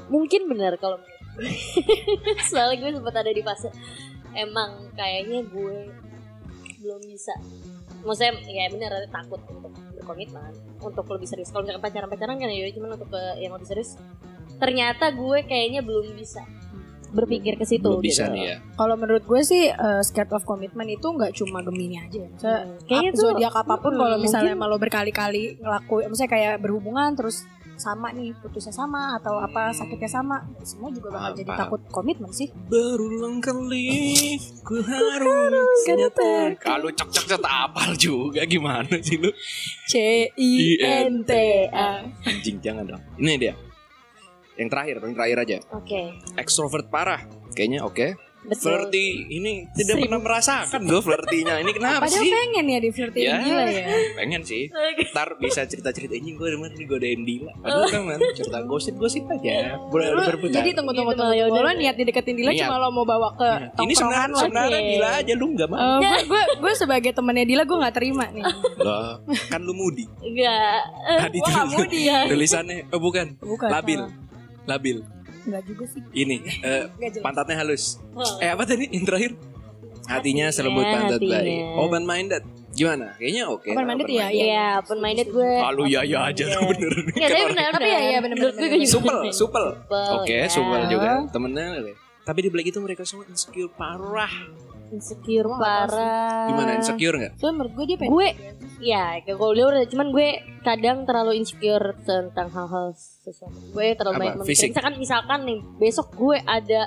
[0.07, 0.97] mungkin benar kalau
[2.47, 3.67] soalnya gue sempat ada di fase
[4.33, 5.75] emang kayaknya gue
[6.85, 7.33] belum bisa.
[8.05, 11.49] Maksudnya ya benar ada takut untuk berkomitmen, untuk lebih serius.
[11.49, 13.97] Kalau misalkan pacaran-pacaran kan ya cuman untuk ke yang lebih serius.
[14.55, 16.45] Ternyata gue kayaknya belum bisa
[17.11, 17.87] berpikir ke situ.
[17.87, 18.43] Belum bisa gitu.
[18.43, 18.59] ya.
[18.75, 22.75] kalau menurut gue sih eh, scared of commitment itu nggak cuma Gemini aja Maksudnya, Hmm,
[22.85, 27.15] Kayaknya zodiak apa pun hmm, kalau misalnya mungkin- emang lo berkali-kali ngelakuin maksudnya kayak berhubungan
[27.15, 32.31] terus sama nih putusnya sama atau apa sakitnya sama semua juga bakal jadi takut komitmen
[32.31, 34.35] sih Berulang kali
[34.65, 35.79] ku harus.
[36.57, 39.29] Kalau cok cok cok apal juga gimana sih lu?
[39.85, 41.31] C I N T
[41.69, 43.03] A Anjing jangan dong.
[43.19, 43.53] Ini dia.
[44.55, 45.57] Yang terakhir, paling terakhir aja.
[45.75, 46.01] Oke,
[46.39, 47.19] Extrovert parah.
[47.51, 48.15] Kayaknya oke.
[48.45, 48.65] Betul.
[48.67, 50.05] Flirty ini tidak Seribu.
[50.07, 51.53] pernah merasakan gue flirty-nya.
[51.57, 52.31] Ini kenapa padahal sih?
[52.31, 53.35] pengen ya di flirting Ya.
[53.39, 54.63] gila ya Pengen sih.
[55.09, 57.53] Ntar bisa cerita-cerita ini gue demen nih godain Dila.
[57.57, 59.77] Padahal kan man, cerita gosip-gosip aja.
[59.83, 60.55] Boleh Lu berputar.
[60.55, 61.71] jadi tunggu tunggu Gitu, tunggu ya tunggu udah.
[61.71, 62.61] lo niat dideketin Dila Niat.
[62.63, 63.69] cuma lo mau bawa ke Iya.
[63.79, 64.79] Ini sebenarnya sebenarnya.
[64.85, 65.79] Dila aja lu nggak mau.
[65.79, 68.43] Eh, gue gue gue sebagai temennya Dila gue nggak terima nih
[68.77, 70.05] Lah, kan lu mudi.
[70.19, 70.79] Enggak.
[71.19, 73.27] Tadi nggak mau dia tulisannya oh bukan.
[73.37, 74.01] bukan Labil.
[74.65, 74.97] Labil.
[75.45, 78.01] Nggak juga sih Ini eh, jelas pantatnya halus.
[78.11, 78.25] Oh.
[78.41, 79.37] Eh apa tadi yang terakhir?
[80.05, 81.39] Hatinya Hatinya, selembut pantat hatinya.
[81.41, 81.81] baik.
[81.81, 82.43] Open minded.
[82.75, 83.15] Gimana?
[83.17, 83.69] Kayaknya oke.
[83.71, 85.51] Open minded ya, Iya, open minded gue.
[85.57, 86.91] Kalau ya ya aja tuh bener.
[86.93, 87.69] Enggak, tapi benar.
[87.71, 89.65] Tapi ya, iya, benar, Menurut benar, gue juga Supel, supel.
[89.79, 90.47] Supel, Oke, ya.
[90.51, 91.11] supel juga.
[91.31, 91.65] Temennya.
[92.21, 94.33] Tapi di balik itu mereka semua insecure parah.
[94.89, 95.57] Insecure sih.
[95.57, 96.45] parah.
[96.47, 97.33] Gimana insecure nggak?
[97.35, 98.27] Soalnya menurut gue dia pengen Gue
[98.77, 100.27] ya kayak kalau dia udah cuman gue
[100.61, 103.57] kadang terlalu insecure tentang hal-hal sesuatu.
[103.71, 104.49] Gue terlalu banyak memikirkan.
[104.51, 104.69] Fisik?
[104.71, 106.81] Misalkan misalkan nih besok gue ada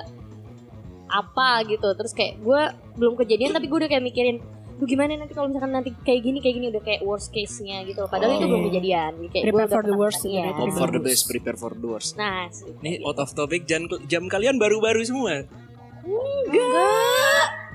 [1.09, 2.61] apa gitu terus kayak gue
[2.95, 4.37] belum kejadian tapi gue udah kayak mikirin
[4.79, 7.83] Duh gimana nanti kalau misalkan nanti kayak gini kayak gini udah kayak worst case nya
[7.83, 7.99] gitu.
[8.07, 8.39] Padahal Oh.
[8.39, 9.11] itu belum kejadian.
[9.11, 10.43] Jadi kayak gue Prepare udah for the worst, Iya.
[10.47, 10.55] gitu.
[10.55, 12.15] Hope for the best, prepare for the worst.
[12.15, 12.47] Nah.
[12.79, 15.43] Ini out of topic jam, jam kalian baru-baru semua.
[15.99, 17.18] enggak.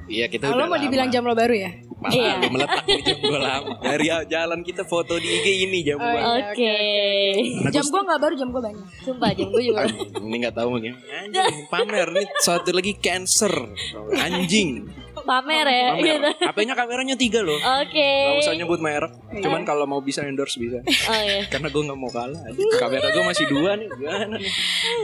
[0.05, 1.15] Iya kita Kalau udah mau dibilang lama.
[1.15, 1.71] jam lo baru ya?
[1.95, 2.33] Malah Iya.
[2.37, 3.71] lu meletak di jam gua lama.
[3.81, 6.13] Dari jalan kita foto di IG ini jam Oh, gua.
[6.13, 6.45] iya.
[6.45, 6.77] Oke.
[7.57, 8.87] Nah, Jam gua- gue nggak baru, jam gue banyak.
[9.01, 9.81] Sumpah jam gue juga.
[9.83, 10.93] Anjing, ini nggak tahu mungkin.
[10.95, 13.55] Anjing, pamer nih satu lagi cancer.
[14.15, 14.71] Anjing.
[15.25, 16.05] Pamer ya Pamer.
[16.05, 16.31] gitu.
[16.45, 17.57] HP-nya kameranya tiga loh.
[17.57, 18.11] Oke.
[18.29, 19.13] Gak usah nyebut merek.
[19.41, 20.81] Cuman kalau mau bisa endorse bisa.
[20.85, 21.49] Oh iya.
[21.53, 22.41] Karena gue nggak mau kalah.
[22.79, 23.89] Kamera gue masih dua nih.
[23.91, 24.53] Gimana nih?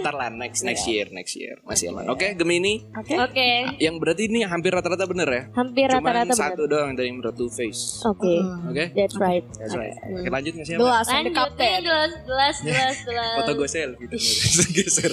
[0.04, 2.08] Ntar lah next next year next year masih aman.
[2.12, 2.84] Oke Gemini.
[2.94, 3.16] Oke.
[3.16, 3.50] Oke.
[3.80, 5.42] Yang berarti ini hampir rata-rata bener ya.
[5.56, 6.86] Hampir Cuman rata-rata satu benar.
[6.86, 8.04] doang dari berat two face.
[8.06, 8.38] Oke.
[8.70, 8.84] Oke.
[8.94, 9.44] That's right.
[9.56, 9.96] That's right.
[10.10, 11.34] Oke lanjut nggak yang the Lanjut
[11.82, 13.34] jelas jelas jelas jelas.
[13.42, 14.08] Foto gue selfie.
[14.76, 15.12] Geser.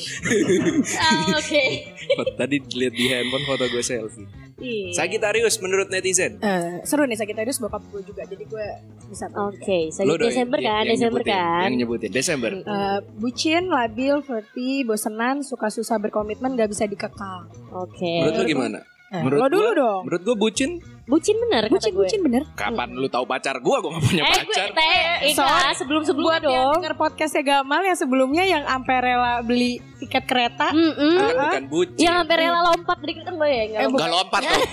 [0.99, 1.63] Ah, Oke.
[2.39, 4.46] Tadi lihat di handphone foto gue selfie.
[4.57, 4.89] Iya.
[4.97, 6.41] Sagittarius menurut netizen.
[6.41, 8.67] Eh, seru nih Sagittarius bokap gue juga jadi gue
[9.05, 9.29] bisa.
[9.37, 11.61] Oke, saya Lo dong Desember kan, yang Desember nyebutin, kan.
[11.69, 12.51] Yang nyebutin Desember.
[12.57, 17.45] Eh, bucin, labil, flirty, bosenan, suka susah berkomitmen, gak bisa dikekang.
[17.69, 18.25] Oke.
[18.25, 18.79] Menurut lu gimana?
[19.07, 20.01] Eh, Menurut lo dulu gua- dong.
[20.03, 20.71] Menurut gue bucin.
[21.07, 22.03] Bucin bener Bucin, kata gue.
[22.03, 22.43] bucin bener.
[22.51, 23.77] Kapan lu tahu pacar gue?
[23.77, 24.67] Gue gak punya Eh, gue pacar.
[24.69, 24.99] teh,
[25.31, 26.73] Ika, sebelum sebelumnya Buat yang dong.
[26.75, 30.67] denger podcastnya Gamal yang sebelumnya yang sampai rela beli tiket kereta.
[30.69, 31.15] Mm-mm.
[31.15, 32.03] Kan bukan bucin.
[32.03, 33.99] Yang sampai rela lompat dari kereta gue ya, nggak Eh, lompat.
[34.01, 34.63] Gak lompat dong.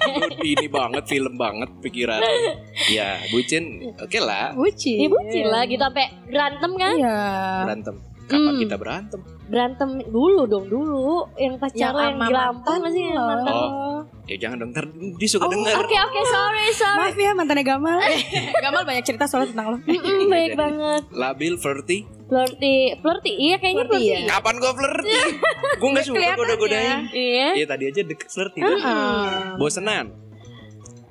[0.48, 2.20] Ini banget film banget pikiran.
[2.88, 3.64] Ya bucin.
[3.94, 4.46] Oke lah.
[4.54, 4.96] Bucin.
[4.98, 6.94] Ya bucin lah gitu sampai berantem kan?
[6.94, 7.18] Iya.
[7.62, 7.96] Berantem.
[8.22, 8.62] Kapan Hmm.
[8.62, 9.20] kita berantem?
[9.52, 11.28] Berantem dulu dong dulu.
[11.36, 13.52] Yang pacar yang sama di Lampung mantan nggak sih yang mantan?
[13.52, 14.00] Oh.
[14.24, 14.70] Ya jangan dong.
[14.72, 15.74] Ntar dia suka denger.
[15.76, 16.98] Oke oke sorry sorry.
[17.04, 17.98] Maaf ya mantannya Gamal.
[18.64, 19.78] Gamal banyak cerita soalnya tentang lo.
[20.24, 21.02] Baik banget.
[21.12, 22.08] Labil, flirty.
[22.32, 23.32] Flirty, flirty.
[23.36, 24.24] Iya kayaknya Flirty, flirty.
[24.24, 24.32] ya.
[24.32, 25.12] Kapan gue flirty?
[25.84, 26.98] gue gak suka goda-godain.
[27.12, 27.48] Iya.
[27.60, 28.60] Iya tadi aja deket flirty.
[28.64, 29.52] Ah.
[29.60, 30.16] Bosenan.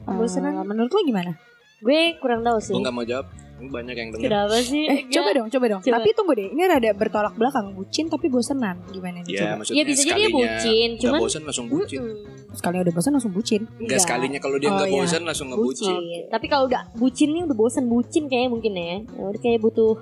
[0.10, 0.54] Bosenan.
[0.58, 1.38] Eh, menurut lo gimana?
[1.78, 2.74] Gue kurang tahu sih.
[2.74, 3.30] Gue gak mau jawab.
[3.64, 4.26] Banyak yang denger.
[4.26, 4.84] Kenapa sih?
[4.84, 5.14] Eh, Enggak.
[5.14, 5.82] coba dong, coba dong.
[5.82, 5.94] Coba.
[5.96, 7.66] Tapi tunggu deh, ini rada bertolak belakang.
[7.72, 8.82] Bucin tapi bosenan.
[8.88, 9.30] Gimana nih?
[9.30, 9.54] Ya coba?
[9.60, 12.00] maksudnya Iya bisa jadi dia bucin, cuman bosen langsung bucin.
[12.00, 12.52] Mm-mm.
[12.52, 13.62] Sekali udah bosan langsung bucin.
[13.62, 14.00] Enggak Enggak.
[14.02, 14.98] sekalinya kalau dia Oh, nggak iya.
[14.98, 15.94] bosen langsung ngebucin.
[15.94, 16.22] Bucin.
[16.28, 18.84] Tapi kalau udah bucin nih udah bosan bucin kayaknya mungkin ya.
[18.84, 18.96] Ya
[19.28, 19.94] Udah kayak butuh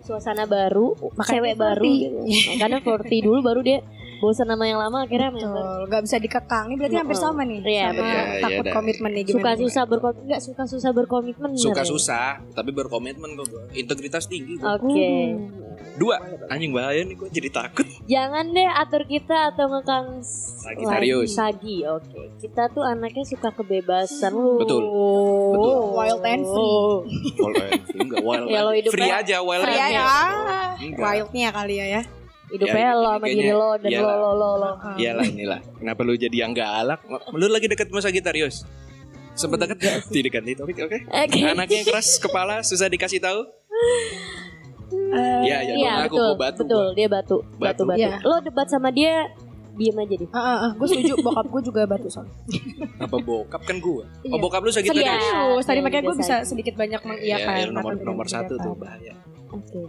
[0.00, 1.94] suasana baru, Makanya cewek dia baru flirty.
[2.00, 2.18] gitu.
[2.50, 3.78] Makanya flirty dulu baru dia
[4.22, 5.50] bosan sama yang lama akhirnya member.
[5.50, 6.64] Betul, gak bisa dikekang.
[6.70, 7.58] Ini berarti hampir sama nih.
[7.60, 8.06] Iya, sama betul.
[8.06, 9.42] Iya, takut iya, komitmen nih gimana?
[9.42, 11.88] Suka susah berkomitmen enggak suka susah berkomitmen bener Suka ya?
[11.90, 13.50] susah, tapi berkomitmen kok.
[13.74, 14.62] Integritas tinggi gue.
[14.62, 15.10] Oke.
[15.92, 16.16] Dua,
[16.48, 17.84] anjing bahaya nih gue jadi takut.
[18.06, 21.34] Jangan deh atur kita atau ngekang Sagittarius.
[21.34, 21.36] lagi.
[21.36, 21.76] Sagi.
[21.84, 22.20] Oke.
[22.38, 24.32] Kita tuh anaknya suka kebebasan.
[24.32, 24.82] Betul.
[24.82, 25.52] Oh.
[25.52, 25.76] Betul.
[25.92, 26.78] Wild and free.
[27.36, 28.46] Wild and free enggak wild.
[28.46, 30.86] Ya, lo and- hidupnya free aja wild Free and free.
[30.88, 31.02] Enggak.
[31.02, 32.02] Wildnya kali ya ya.
[32.52, 34.16] Hidupnya Ya, lo sama diri lo dan lo iyalah.
[34.18, 34.70] lo lo lo.
[34.74, 34.94] Ah.
[35.00, 35.60] Iyalah inilah.
[35.74, 37.00] Kenapa lu jadi yang galak?
[37.32, 38.68] Lu lagi deket sama Sagittarius?
[39.32, 39.94] Sempet deket gak?
[40.06, 40.98] Tidak ganti topik, oke?
[41.02, 41.38] Oke.
[41.42, 43.40] Anaknya yang keras kepala, susah dikasih tahu.
[44.92, 46.60] Eh, Ya, ya, Iya dong, aku betul, batu.
[46.62, 47.82] betul dia batu, batu, Batu.
[47.86, 47.98] batu.
[47.98, 48.20] Iya.
[48.22, 49.24] Lo debat sama dia,
[49.72, 50.28] diem aja deh.
[50.30, 50.70] ah, ah, ah.
[50.74, 52.28] gue setuju bokap gue juga batu soalnya.
[52.28, 52.86] gua.
[53.02, 54.04] Apa bokap kan gua?
[54.20, 54.30] Iya.
[54.30, 55.00] Oh, bokap lu Sagittarius?
[55.02, 55.16] Iya.
[55.18, 57.56] Serius, tadi Iya, makanya gue bisa sedikit banyak Iya, mengiyakan.
[57.56, 59.16] iya, nomor nomor satu tuh bahaya.
[59.48, 59.80] Oke.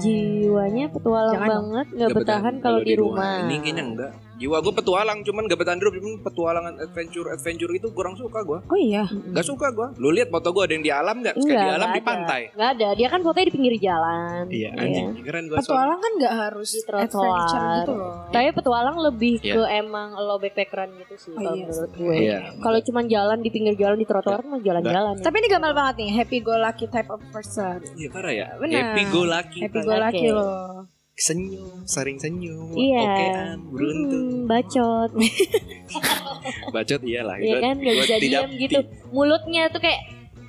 [0.00, 3.44] Jiwanya petualang Jangan banget, nggak Nggak bertahan kalau di rumah.
[3.44, 4.12] Ini kayaknya enggak.
[4.42, 5.94] Jiwa gue petualang, cuman gak di rumah.
[5.94, 8.58] Cuman petualangan adventure adventure itu kurang suka gue.
[8.60, 9.06] Oh iya.
[9.06, 9.88] Gak suka gue.
[9.96, 11.34] Lu lihat foto gue ada yang di alam nggak?
[11.36, 12.42] Sekali Enggak, di alam di pantai.
[12.50, 12.88] Nggak ada.
[12.92, 14.42] Dia kan fotonya di pinggir jalan.
[14.50, 15.06] Iya, anjing.
[15.22, 15.56] Keren gue.
[15.56, 17.06] Petualang kan gak harus Di trotoar.
[17.06, 18.14] adventure gitu loh.
[18.28, 19.54] Tapi petualang lebih Iya.
[19.54, 22.14] ke emang lo backpackeran gitu sih Oh, kalau iya menurut gue.
[22.18, 22.38] Iya.
[22.58, 25.14] Kalau cuma jalan di pinggir jalan di trotoar mah jalan-jalan.
[25.18, 25.22] ya.
[25.22, 27.78] Tapi ini gamal banget nih, happy go lucky type of person.
[27.94, 28.46] Iya parah ya.
[28.58, 28.74] Benar.
[28.90, 29.60] Happy go lucky.
[29.60, 30.88] Happy go lucky loh.
[31.22, 32.74] Senyum, sering senyum.
[32.74, 32.98] Iya.
[33.06, 34.26] Okean, beruntung.
[34.26, 35.10] Hmm, bacot.
[36.74, 37.38] Bacot iyalah.
[37.38, 38.78] Iya kan nggak gua bisa tidak- diam gitu.
[39.14, 40.02] Mulutnya tuh kayak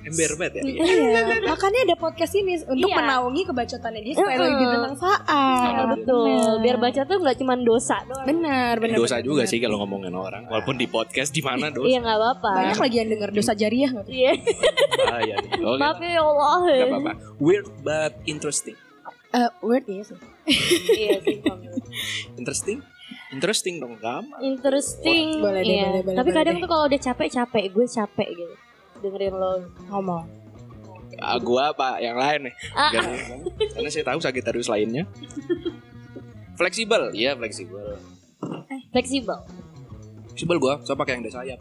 [0.04, 0.62] Ember banget ya.
[0.84, 2.98] Iya, makanya ada podcast ini untuk Iya.
[3.00, 5.22] menaungi kebacotannya dia supaya lebih bermanfaat.
[5.32, 6.26] Oh, betul.
[6.28, 6.60] Benar.
[6.60, 8.26] Biar bacot tuh nggak cuma dosa doang.
[8.28, 8.98] Benar, benar.
[9.00, 9.52] dosa benar, juga benar.
[9.56, 10.44] sih kalau ngomongin orang.
[10.52, 11.88] Walaupun di podcast di mana dosa.
[11.88, 12.52] Iya nggak apa-apa.
[12.52, 14.06] Banyak lagi yang dengar dosa jariah nggak?
[14.10, 14.12] tuh?
[14.12, 14.32] Iya.
[15.24, 15.36] Iya.
[15.80, 16.58] Maaf ya Allah.
[16.68, 17.12] Gak apa-apa.
[17.40, 18.76] Weird but interesting.
[19.34, 20.18] Eh, weird ya sih.
[20.94, 21.38] Iya sih.
[22.38, 22.80] Interesting?
[23.30, 24.38] Interesting dong, gampang.
[24.40, 25.42] Interesting.
[25.42, 25.86] Boleh deh, Iya.
[25.90, 26.62] boleh, boleh, Tapi boleh kadang deh.
[26.62, 28.56] tuh kalau udah capek capek, gue capek gitu.
[29.02, 29.52] Dengerin lo.
[29.90, 30.24] Ngomong.
[31.16, 32.56] Ah, gua apa yang lain nih?
[32.74, 32.90] Ah.
[33.70, 35.06] Karena saya tahu Sagittarius lainnya.
[36.54, 37.98] Fleksibel, iya fleksibel.
[38.90, 39.38] Fleksibel.
[40.28, 41.60] Fleksibel gua, so pakai yang ada sayap.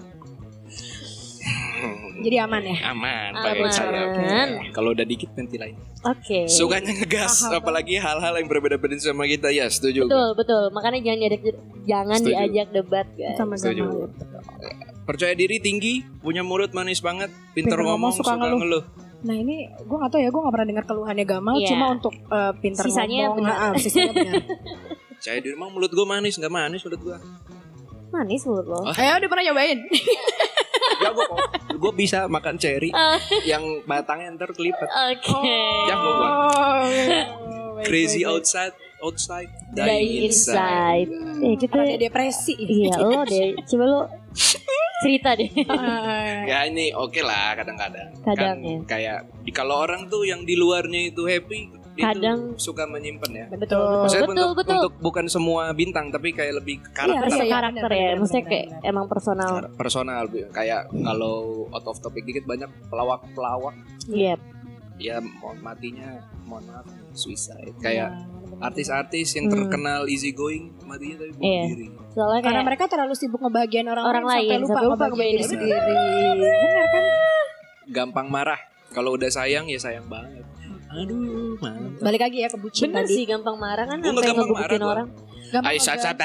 [2.24, 2.76] Jadi aman ya.
[2.88, 3.70] Aman, pakai Aman.
[3.70, 4.72] sayap.
[4.72, 5.74] Kalau udah dikit ganti lain.
[6.02, 6.46] Oke.
[6.46, 7.58] Sukanya ngegas, Paham.
[7.58, 9.50] apalagi hal-hal yang berbeda-beda sama kita.
[9.50, 10.06] Ya, setuju.
[10.06, 10.62] Betul, betul.
[10.70, 11.42] Makanya jangan diajak
[11.82, 12.32] jangan Setuju.
[12.32, 13.34] diajak debat, guys.
[13.34, 13.82] Sama Setuju.
[13.84, 14.08] gamal.
[15.02, 18.84] Percaya diri tinggi, punya mulut manis banget, pinter, Pinter ngomong, ngomong, suka, suka ngeluh.
[19.22, 21.54] Nah ini gue gak tau ya, gue gak pernah dengar keluhannya Gamal.
[21.58, 21.68] Iya.
[21.74, 23.38] Cuma untuk eh, pintar Sisanya ngomong.
[23.42, 23.54] benar.
[23.58, 24.42] Ah, sisanya benar.
[25.18, 27.18] Percaya diri emang mulut gua manis, nggak manis mulut gua.
[28.12, 28.80] Manis menurut lo.
[28.84, 28.94] Ah.
[28.98, 29.78] Eh udah pernah nyobain?
[31.02, 31.38] Ya gua kok,
[31.76, 33.18] gua bisa makan cherry Ah.
[33.42, 34.86] yang batangnya ntar kelipet.
[34.86, 35.58] Oke.
[35.84, 36.30] Ya, gua gua.
[36.30, 41.10] Oh, Crazy outside, outside, Dari dying inside.
[41.10, 41.42] inside.
[41.42, 42.54] Eh, kita Ada depresi.
[42.54, 43.58] Iya, lo deh.
[43.68, 44.00] Coba lo
[45.02, 45.50] cerita deh.
[46.46, 48.14] Ya ini oke lah kadang-kadang.
[48.22, 48.78] Kadang, kan, ya.
[48.86, 49.18] Kayak
[49.50, 53.46] kalau orang tuh yang di luarnya itu happy, Kadang- tuh suka menyimpan ya.
[53.50, 53.84] Betul.
[54.00, 54.76] Maksudnya Betul, untuk, betul.
[54.78, 57.28] untuk bukan semua bintang tapi kayak lebih ke karakter.
[57.28, 58.00] Iya, iya, karakter ya.
[58.02, 58.88] benar, Maksudnya benar, kayak benar.
[58.88, 59.50] emang personal.
[59.74, 61.36] personal kayak kalau
[61.68, 63.74] out of topic dikit banyak pelawak-pelawak
[64.06, 64.34] Iya.
[64.96, 66.08] ya mohon matinya
[66.42, 68.12] mohon maaf suicide kayak
[68.54, 69.54] Artis-artis yang Hmm.
[69.58, 71.62] terkenal easy going matinya tapi bunuh Iya.
[71.66, 71.86] diri.
[72.08, 75.34] Soalnya Karena kayak mereka terlalu sibuk ngebahagiain orang, Orang lain, sampai lupa sampai lupa ngebahagiain
[75.34, 75.94] diri sendiri.
[76.38, 77.04] Benar kan?
[77.90, 78.60] Gampang marah.
[78.92, 80.44] Kalau udah sayang ya sayang banget.
[80.92, 82.04] Aduh, mantap.
[82.04, 83.14] Balik lagi ya ke bucin bener tadi.
[83.16, 85.08] sih gampang marah kan sampai gampang ngegebukin marah, orang.
[85.52, 86.16] Gampang Ayo, cacat,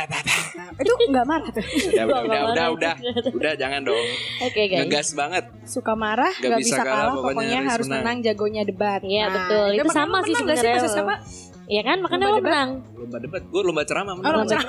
[0.79, 1.63] Itu nggak marah tuh.
[1.63, 2.69] udah, udah, udah, udah, marah.
[2.71, 2.93] udah,
[3.31, 4.07] udah, jangan dong.
[4.43, 4.79] Oke guys.
[4.87, 5.43] Ngegas banget.
[5.67, 8.03] Suka marah, Nggak nggak bisa bisa, kalah, kalah, pokoknya pokoknya, harus harus menang.
[8.03, 9.01] menang, jagonya debat.
[9.03, 9.67] Iya, betul.
[9.75, 10.75] Itu sama sih sebenarnya.
[11.67, 12.69] Iya kan makanya Lomba lo menang.
[12.95, 14.13] Lomba debat, gue lomba ceramah.
[14.15, 14.35] Oh, menang.
[14.39, 14.59] lomba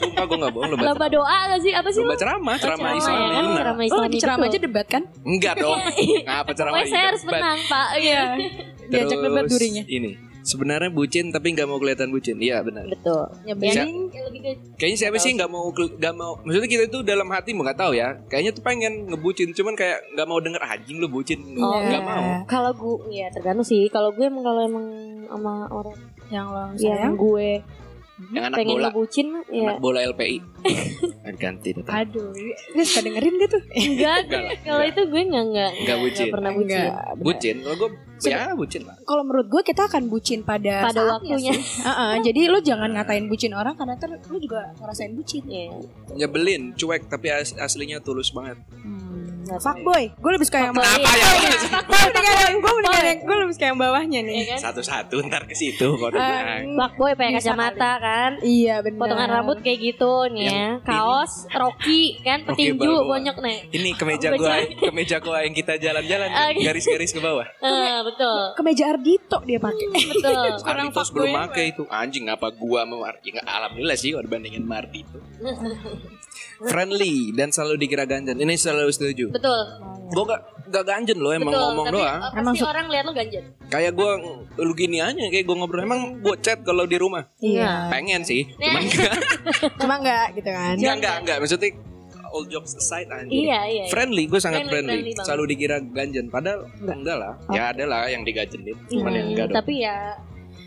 [0.00, 1.72] Sumpah gue gak bohong lomba, Lomba doa gak sih?
[1.76, 2.20] Apa sih Lomba lo?
[2.24, 3.28] ceramah, ceramah ceramah Islam ya kan?
[3.28, 3.52] menang.
[3.52, 4.64] Ceramah Lo Islam lagi ceramah aja betul.
[4.64, 5.02] debat kan?
[5.28, 5.78] Enggak dong.
[6.26, 7.34] Ngapa ceramah Pokoknya saya harus debat?
[7.36, 7.86] menang pak.
[8.00, 8.22] Iya.
[8.92, 9.82] Diajak debat durinya.
[9.82, 12.34] Ini sebenarnya bucin tapi nggak mau kelihatan bucin.
[12.36, 12.82] Iya benar.
[12.84, 13.30] Betul.
[13.44, 14.10] Nyebelin.
[14.10, 17.78] Ya, Kayaknya siapa sih nggak mau nggak mau maksudnya kita itu dalam hati mau nggak
[17.78, 18.18] tahu ya.
[18.26, 21.38] Kayaknya tuh pengen ngebucin cuman kayak nggak mau denger anjing lu bucin.
[21.56, 22.10] Oh, Nggak Iya.
[22.10, 22.26] mau.
[22.44, 23.86] kalau gue ya tergantung sih.
[23.86, 24.86] Kalau gue emang kalau emang
[25.24, 25.96] sama orang
[26.28, 27.14] Yang lo yang sayang.
[27.14, 27.48] gue
[28.30, 30.36] Yang anak pengen bola, ngebucin mah ya anak bola LPI.
[31.42, 31.82] Ganti tuh.
[31.86, 32.30] Aduh,
[32.72, 33.58] lu suka dengerin gitu?
[33.74, 34.18] enggak.
[34.28, 34.90] Kalau enggak.
[34.94, 36.26] itu gue enggak enggak Enggak bucin.
[36.30, 36.78] pernah bucin.
[36.78, 37.04] Enggak.
[37.18, 37.56] Bucin.
[37.58, 37.90] Kalau gue
[38.22, 38.94] ya bucin lah.
[39.02, 41.50] Kalau menurut gue kita akan bucin pada Pada waktunya.
[41.50, 41.82] sih.
[41.82, 45.42] Heeh, jadi lu jangan ngatain bucin orang karena ntar lu juga ngerasain bucin.
[45.42, 45.74] Iya.
[46.14, 48.62] Nyebelin, cuek tapi as- aslinya tulus banget.
[48.70, 49.01] Nggak
[49.42, 49.88] Fuck tahu.
[49.88, 50.86] boy, gue lebih suka yang Fuckboy.
[50.86, 51.12] bawah.
[51.12, 51.28] Kenapa ya?
[51.82, 54.34] Gue mendingan yang gue yang gue lebih suka yang bawahnya nih.
[54.36, 54.58] Iya kan?
[54.70, 56.62] Satu-satu ntar ke situ kodenya.
[56.78, 58.30] Fuck boy pakai kacamata kan.
[58.40, 59.00] Iya benar.
[59.00, 60.68] Potongan rambut kayak gitu nih ya.
[60.86, 63.58] Kaos Rocky kan petinju bonyok nih.
[63.72, 66.28] Ini kemeja gua, kemeja gua yang kita jalan-jalan
[66.66, 67.46] garis-garis ke bawah.
[67.60, 68.40] Eh, betul.
[68.54, 69.86] Kemeja Ardito dia pakai.
[69.90, 70.46] Betul.
[70.60, 75.04] Sekarang fuckboy belum pakai itu anjing apa gua mau nggak alhamdulillah sih kalau dibandingin Mardi
[75.06, 75.18] itu
[76.64, 79.60] friendly dan selalu dikira ganjen ini selalu setuju Betul.
[80.08, 81.62] gua gak, gak ganjen loh emang Betul.
[81.64, 83.44] ngomong Tapi doang apa Emang sih su- orang lihat lo ganjen?
[83.66, 84.10] kayak gua
[84.56, 87.88] lu gini aja kayak gua ngobrol emang gua chat kalau di rumah Iya.
[87.88, 89.14] pengen sih cuman enggak
[89.74, 90.74] Cuma enggak gitu kan.
[90.74, 91.70] enggak enggak enggak maksudnya
[92.28, 93.84] all jokes aside anjing Iya, iya.
[93.88, 98.06] friendly gue sangat Friendly, friendly, friendly selalu dikira ganjen padahal enggak, lah ya ada lah
[98.06, 99.96] yang diganjenin cuman yang Hmm, enggak dong tapi ya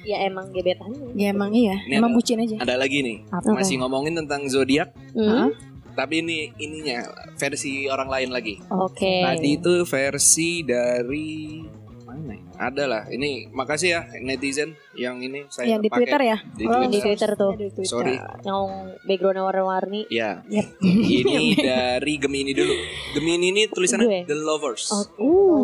[0.02, 0.94] ya emang gebetan.
[1.14, 2.58] Ya emang iya, Ini emang ada- bucin aja.
[2.60, 3.58] ada lagi nih Apa?
[3.58, 5.50] masih ngomongin tentang zodiak Hmm?
[5.96, 8.60] Tapi ini ininya versi orang lain lagi.
[8.70, 9.24] Oke.
[9.24, 11.64] Tadi itu versi dari
[12.02, 12.32] mana?
[12.32, 12.44] ya?
[12.56, 13.04] Ada lah.
[13.08, 16.38] Ini makasih ya netizen yang ini saya Yang di pakai Twitter ya?
[16.46, 17.52] Di Oh, di Twitter tuh.
[17.54, 17.90] Di Twitter.
[17.90, 18.16] Sorry.
[18.42, 18.64] Yang
[19.04, 20.02] backgroundnya warna-warni.
[20.08, 20.40] Ya.
[20.48, 20.68] Yep.
[21.04, 22.76] ini dari Gemini dulu.
[23.12, 24.22] Gemini ini tulisannya Gue.
[24.26, 24.88] The Lovers.
[24.92, 25.04] Oh,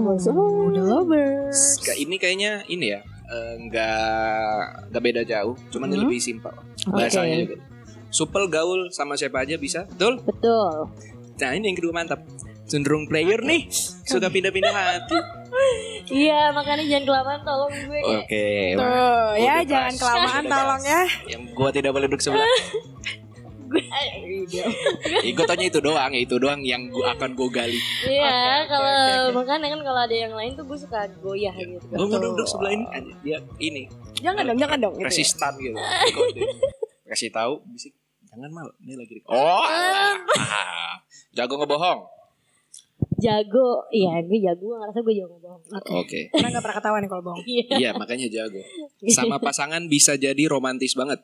[0.01, 1.77] Uh, oh, the lovers.
[1.87, 2.99] Ini kayaknya ini ya.
[3.31, 6.03] eh, nggak nggak beda jauh, cuman Hmm.
[6.03, 6.51] lebih simpel
[6.85, 7.55] bahasanya juga.
[8.11, 10.19] Supel gaul sama siapa aja bisa, betul?
[10.21, 10.91] betul.
[11.39, 12.21] Nah ini yang kedua mantap.
[12.67, 13.67] Cenderung player nih,
[14.07, 15.19] suka pindah-pindah hati.
[16.07, 17.99] Iya, makanya jangan kelamaan tolong gue.
[18.15, 18.47] Oke,
[18.79, 21.01] Tuh, ya Udah jangan kelamaan tolong ya.
[21.27, 22.47] yang gua tidak boleh duduk sebelah.
[25.21, 27.79] Gue tanya itu doang, ya itu doang yang gua akan gue gali.
[28.07, 29.31] Iya, kalau oke.
[29.43, 31.83] makanya kan kalau ada yang lain tuh gue suka goyah gitu.
[31.91, 33.13] Gue mau duduk sebelah ini aja.
[33.23, 33.83] Dia ini
[34.21, 34.93] Jangan dong, jangan dong.
[34.95, 35.09] gitu ya.
[35.11, 35.75] resistan gitu.
[37.11, 37.91] Kasih tahu bisik.
[38.31, 39.61] Jangan mal, ini lagi di- Oh.
[39.61, 40.15] Ah,
[41.37, 41.99] jago ngebohong.
[43.17, 45.61] Jago, iya gue jago, gue ngerasa gue jago bohong.
[45.93, 46.31] Oke.
[46.31, 47.43] Karena nggak pernah ketahuan nih kalau bohong.
[47.43, 47.65] Iya.
[47.75, 48.61] Iya, makanya jago.
[49.17, 51.19] Sama pasangan bisa jadi romantis banget.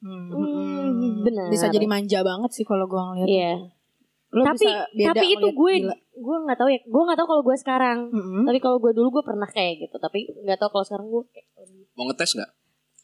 [0.00, 0.26] Hmm.
[0.26, 1.46] Hmm, benar.
[1.48, 3.28] Bisa jadi manja banget sih kalau gua ngeliat.
[3.28, 3.52] Iya.
[4.30, 5.94] Lu tapi bisa beda tapi itu gue gila.
[6.16, 8.46] gue nggak tahu ya gue nggak tahu kalau gue sekarang Mm-mm.
[8.46, 11.46] tapi kalau gue dulu gue pernah kayak gitu tapi nggak tahu kalau sekarang gue kayak
[11.92, 12.50] Mau ngetes nggak?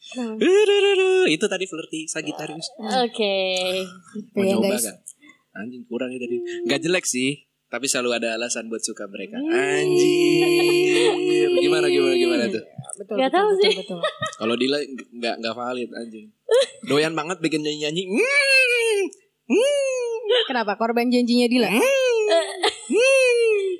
[0.08, 0.38] Hmm.
[1.26, 2.70] Itu tadi flirty Sagittarius.
[2.78, 3.36] oke
[4.28, 4.84] Tuh Mau ya coba guys.
[4.84, 4.96] kan?
[5.56, 6.36] Anjing kurang ya tadi.
[6.64, 9.34] Gak jelek sih, tapi selalu ada alasan buat suka mereka.
[9.36, 9.50] Hmm.
[9.50, 11.10] Anjir.
[11.58, 12.62] Gimana gimana gimana tuh?
[12.96, 13.74] Betul, Nggak betul, tahu betul, sih.
[13.76, 14.00] betul.
[14.36, 16.26] Kalau Dila ng- nggak nggak valid anjing.
[16.84, 18.02] Doyan banget bikin nyanyi-nyanyi.
[18.06, 19.02] Hmm.
[19.48, 20.14] Hmm.
[20.46, 21.70] Kenapa korban janjinya Dila?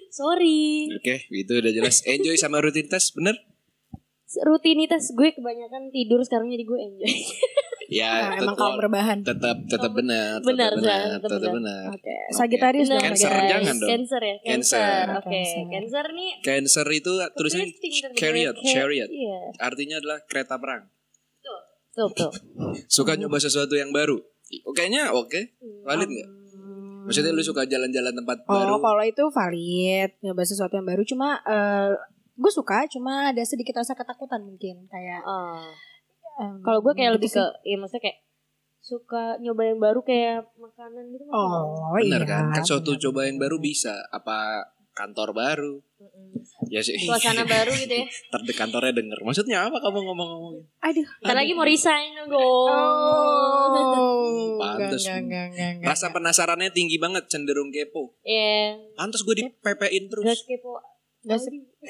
[0.08, 2.00] sorry Oke, itu udah jelas.
[2.04, 3.36] Enjoy sama rutinitas, bener?
[4.38, 7.14] Rutinitas gue kebanyakan tidur sekarang jadi gue enjoy
[7.86, 9.18] Ya, Nah, emang tetap- kaum rebahan.
[9.22, 11.86] tetap tetap benar, Benar, benar, tetap benar.
[11.88, 12.16] Oke.
[12.34, 12.98] Sagittarius dong.
[12.98, 13.46] Cancer guys.
[13.48, 13.88] jangan dong.
[13.88, 14.46] Cancer ya Cancer.
[14.82, 15.62] Cancer oke Cancer.
[15.70, 17.70] Cancer nih Cancer itu tulisannya
[18.12, 19.06] chariot, chariot.
[19.06, 20.90] iya Artinya adalah kereta perang.
[21.94, 22.32] tuh tuh
[22.86, 24.18] Suka nyoba sesuatu yang baru.
[24.62, 25.54] Oh, Kayaknya oke.
[25.86, 26.28] Valid nggak?
[27.06, 28.74] Maksudnya lu suka jalan-jalan tempat Oh, baru?
[28.82, 31.02] kalau itu valid, nyoba sesuatu yang baru.
[31.02, 31.94] Cuma eh
[32.36, 35.24] gue suka, cuma ada sedikit rasa ketakutan mungkin kayak.
[35.24, 35.64] Oh.
[36.36, 37.40] em, kalau gue kayak gitu lebih sih.
[37.40, 38.18] ke ya maksudnya kayak
[38.86, 42.28] suka nyoba yang baru kayak makanan gitu Oh Benar iya.
[42.28, 42.44] kan?
[42.54, 43.98] Kan suatu coba yang baru bisa.
[44.14, 45.74] Apa kantor baru.
[46.72, 46.96] Ya sih.
[47.02, 48.06] Suasana baru gitu ya.
[48.32, 49.20] Di kantornya denger.
[49.26, 50.64] Maksudnya apa kamu ngomong-ngomongin?
[50.86, 51.06] Aduh.
[51.24, 52.32] Ntar lagi mau resign dong.
[52.70, 54.56] Oh.
[54.62, 55.02] Pantes.
[55.04, 55.88] Enggak, enggak, enggak, enggak.
[55.90, 58.16] Rasa penasarannya tinggi banget, cenderung kepo.
[58.22, 58.78] Iya.
[58.94, 60.24] Pantes gue dipepein terus.
[60.24, 60.80] Gas kepo.
[61.26, 61.42] Gas,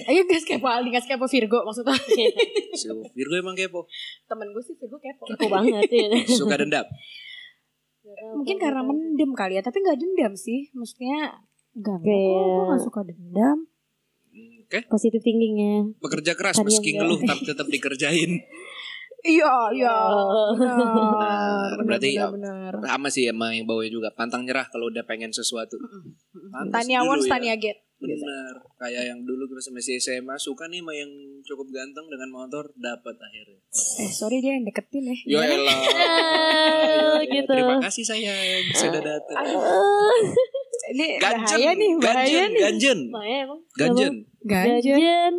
[0.08, 1.92] ayo gas kepo Aldi, gas kepo Virgo maksudnya.
[2.80, 3.84] Si Virgo emang kepo.
[4.24, 5.28] Temen gue sih Virgo kepo.
[5.28, 6.08] Kepo banget ya.
[6.40, 6.88] Suka dendam.
[8.32, 10.72] Mungkin karena mendem kali ya, tapi nggak dendam sih.
[10.72, 11.36] Maksudnya
[11.76, 12.08] enggak, enggak.
[12.08, 13.58] Kayak- gue gak suka dendam.
[14.66, 14.82] Oke.
[14.90, 15.94] positif thinkingnya.
[16.02, 18.32] Bekerja keras Tadi meski ngeluh tapi tetap dikerjain.
[19.26, 19.90] Iya, iya.
[21.82, 22.78] Berarti ya- benar.
[22.78, 24.08] Sama sih emang yang bawahnya juga.
[24.14, 25.74] Pantang nyerah kalau udah pengen sesuatu.
[26.70, 27.14] Tania ya.
[27.26, 27.85] Tania get.
[27.96, 28.54] Benar.
[28.76, 31.08] Kayak yang dulu kita masih SMA suka nih sama yang
[31.40, 33.60] cukup ganteng dengan motor dapat akhirnya.
[34.04, 35.16] Eh, sorry dia yang deketin ya.
[35.24, 35.80] Yo elah.
[37.26, 37.48] Gitu.
[37.48, 39.40] Terima kasih sayang sudah datang.
[40.86, 42.62] Ini Ganjen, bahaya nih, bahaya ganjen, nih.
[42.62, 43.60] ganjen, emang.
[43.74, 44.14] ganjen.
[44.46, 44.94] Ganjen.
[44.94, 45.34] Ganjen.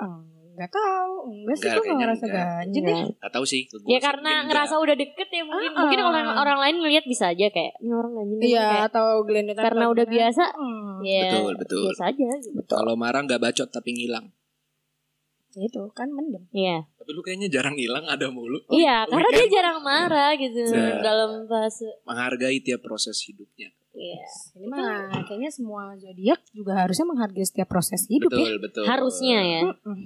[0.00, 0.24] Oh,
[0.58, 1.14] Enggak tahu.
[1.30, 2.46] Enggak sih gue kayaknya ngerasa enggak.
[2.50, 2.96] ganjen ya.
[3.16, 3.60] Gak tahu sih.
[3.64, 4.84] Gua Ya sih karena mungkin ngerasa enggak.
[4.84, 5.78] udah deket ya mungkin Ah.
[5.78, 9.06] mungkin orang orang lain ngelihat bisa aja kayak ini orang ganjen nih, Iya, kayak, atau
[9.22, 9.62] gelendotan.
[9.64, 11.82] karena udah biasa Hmm, ya Betul, betul.
[11.88, 12.60] biasa aja gitu.
[12.66, 14.26] Kalau marah nggak bacot tapi ngilang.
[15.50, 16.44] itu kan mendem.
[16.52, 16.86] Iya.
[16.94, 18.62] Tapi lu kayaknya jarang hilang ada mulu.
[18.68, 19.42] Iya, Oh, karena weekend.
[19.42, 21.00] dia jarang marah gitu Nah.
[21.00, 21.88] dalam fase.
[22.04, 23.74] Menghargai tiap proses hidupnya.
[23.90, 24.22] Iya.
[24.54, 24.86] Ini mah
[25.20, 28.38] kayaknya semua zodiak juga harusnya menghargai setiap proses hidup ya.
[28.38, 28.84] betul, betul.
[28.86, 29.60] Harusnya ya.
[29.66, 29.98] Mm-mm.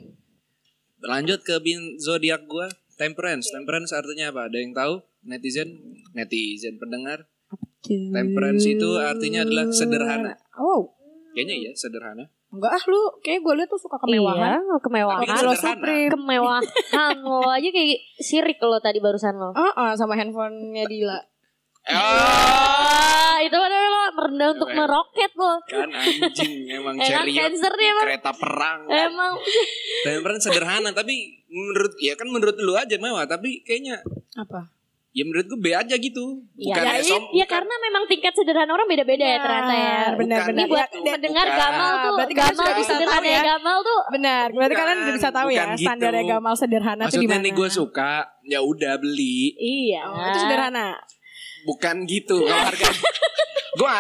[1.03, 3.51] Lanjut ke bin zodiak gua, temperance.
[3.51, 4.47] Temperance artinya apa?
[4.47, 4.95] Ada yang tahu?
[5.23, 5.69] Netizen,
[6.13, 7.27] netizen pendengar.
[7.83, 10.39] Temperance itu artinya adalah sederhana.
[10.55, 10.95] Oh,
[11.33, 12.29] Kayaknya ya sederhana.
[12.53, 14.61] enggak ah lu kayak gue liat tuh suka kemewahan.
[14.61, 15.25] Iya, kemewahan.
[15.25, 15.81] Tapi Kalau sederhana.
[15.81, 16.11] Supreme.
[16.13, 16.63] kemewahan
[17.19, 19.57] lo aja kayak sirik lo tadi barusan lo.
[19.57, 21.17] Ah, ah, sama handphonenya Dila.
[21.85, 25.53] Ah, Ah, itu kan lo merendah untuk meroket lo.
[25.65, 28.05] kan anjing emang cancer dia emang.
[28.07, 28.81] kereta perang.
[28.87, 29.33] Emang
[30.03, 31.15] Temperance sederhana tapi
[31.45, 33.99] menurut ya kan menurut lu aja mewah tapi kayaknya
[34.35, 34.71] Apa?
[35.11, 36.41] ya menurut gue B aja gitu.
[36.55, 39.83] Ya, Bukan ya, som, ya karena memang tingkat sederhana orang beda-beda ya ternyata ya.
[39.83, 40.43] Benar, Bukan benar.
[40.49, 41.05] Ini buat gitu.
[41.05, 41.59] mendengar Bukan.
[41.61, 43.43] Gamal tuh, Berarti Gamal tuh bisa sederhana tahu ya.
[43.45, 45.83] Gamal tuh Benar, berarti Bukan, kalian udah bisa tahu ya gitu.
[45.83, 47.45] standarnya Gamal sederhana tuh di Maksudnya mana.
[47.45, 48.13] nih gue suka
[48.45, 49.39] ya udah beli.
[49.53, 50.03] Iya.
[50.07, 50.87] Oh, itu sederhana.
[51.65, 52.89] Bukan gitu kalau harga.
[53.73, 53.91] gue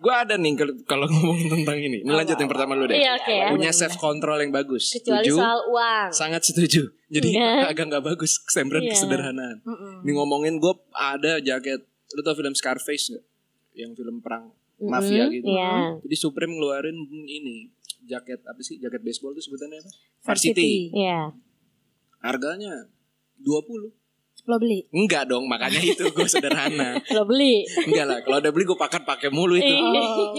[0.00, 0.56] gue ada nih
[0.86, 2.00] kalau- ngomongin tentang ini.
[2.00, 2.96] Ini lanjut yang pertama lu deh.
[2.96, 3.48] Iya, oke ya.
[3.50, 4.88] Punya self control yang bagus.
[4.90, 5.36] Kecuali Setuju?
[5.36, 6.08] soal uang.
[6.10, 6.82] Sangat setuju.
[7.06, 7.68] Jadi Iya.
[7.68, 8.92] agak nggak bagus kesempatan Iya.
[8.92, 9.56] kesederhanaan.
[9.60, 10.00] Mm-mm.
[10.02, 11.84] Ini ngomongin gue ada jaket.
[12.10, 13.24] Lu tau film Scarface gak?
[13.72, 14.48] Yang film perang
[14.78, 15.44] Mm-mm, mafia gitu.
[15.46, 16.00] Iya.
[16.00, 17.68] Jadi Supreme ngeluarin ini
[18.02, 18.80] jaket apa sih?
[18.80, 19.90] Jaket baseball tuh sebutannya apa?
[20.24, 20.90] Varsity.
[20.90, 21.28] Iya.
[22.18, 22.88] Harganya
[23.36, 23.92] 20
[24.50, 24.82] Lo beli.
[24.90, 26.98] Enggak dong, makanya itu gue sederhana.
[27.08, 27.62] Lo beli.
[27.80, 29.70] Enggak lah, kalau udah beli gue pakai pakai mulu itu.
[29.70, 30.00] Iya.
[30.02, 30.34] Oh,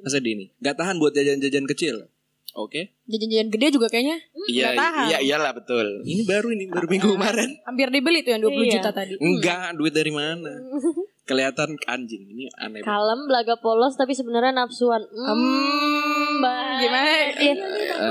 [0.00, 0.46] Masa di ini?
[0.56, 2.06] Gak tahan buat jajan-jajan kecil.
[2.54, 2.94] Oke?
[3.04, 5.04] Jajan-jajan gede juga kayaknya Iya, Nggak tahan.
[5.04, 5.86] iya iyalah betul.
[6.00, 7.50] Ini baru ini baru minggu kemarin.
[7.60, 8.72] hampir dibeli tuh yang 20 Iya.
[8.78, 9.12] juta tadi.
[9.18, 10.52] Enggak, duit dari mana?
[11.28, 12.22] Kelihatan anjing.
[12.24, 12.86] Ini aneh banget.
[12.86, 15.02] Kalem, belaga polos tapi sebenarnya nafsuan.
[15.04, 16.64] Hmm, Hmm, Mbak.
[16.78, 17.10] gimana?
[17.34, 17.52] Iya.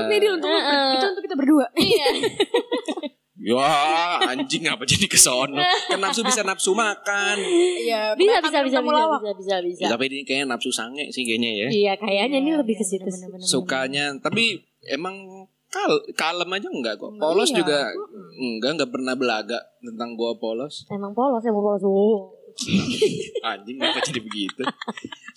[0.04, 1.66] Nih Dil untuk itu untuk kita berdua.
[1.74, 2.06] Iya.
[3.46, 3.62] Ya,
[4.26, 5.62] anjing apa jadi kesono?
[5.86, 7.38] Kan nafsu bisa nafsu makan.
[7.38, 9.82] Iya, Bisa bisa bisa bisa bisa bisa bisa.
[9.86, 11.68] Ya, tapi ini kayaknya nafsu sange sih kayaknya ya.
[11.70, 13.06] Iya, kayaknya ini Iya, lebih ke iya, situ.
[13.46, 17.14] Sukanya, tapi emang kal kalem aja enggak kok.
[17.14, 17.62] Polos Iya.
[17.62, 17.78] juga
[18.34, 20.82] enggak, enggak pernah belaga tentang gua polos.
[20.90, 21.82] Emang polos, emang polos.
[21.86, 22.34] Oh.
[23.46, 24.66] Anjing apa jadi begitu?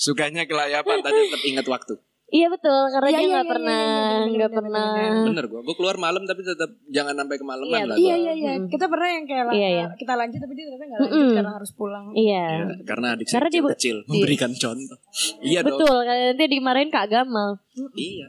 [0.01, 1.93] Sukanya kelayapan tapi tetap ingat waktu.
[2.29, 4.85] Iya betul, karena Iya, dia iya, nggak iya, pernah iya, iya, bener, nggak bener, pernah.
[4.87, 5.59] bener, Bener gua.
[5.61, 7.95] Gua keluar malam tapi tetap jangan sampai kemalaman Iya, lah.
[7.95, 8.15] Iya gua.
[8.19, 8.51] iya iya.
[8.55, 8.67] Mm.
[8.69, 9.85] Kita pernah yang kayak Iya, iya.
[9.93, 11.35] kita lanjut tapi dia ternyata nggak lanjut Mm-mm.
[11.35, 12.05] karena harus pulang.
[12.13, 12.45] Iya.
[12.45, 14.97] Ya, karena adik Karena dia kecil memberikan contoh.
[15.41, 15.69] Iya dong.
[15.75, 17.49] Betul, karena nanti dimarahin Kak Gamal.
[17.93, 18.27] Iya.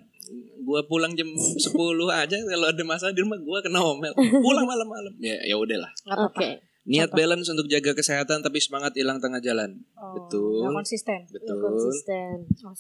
[0.61, 1.75] Gua pulang jam 10
[2.07, 4.13] aja kalau ada masalah di rumah gua kena omel.
[4.17, 5.13] Pulang malam-malam.
[5.19, 5.91] Ya ya udahlah.
[6.01, 6.70] Nggak apa-apa.
[6.81, 9.85] Niat balance untuk jaga kesehatan tapi semangat hilang tengah jalan.
[9.95, 10.65] Oh, Betul.
[10.65, 11.21] nggak konsisten.
[11.29, 11.61] Betul.
[11.61, 12.37] Konsisten.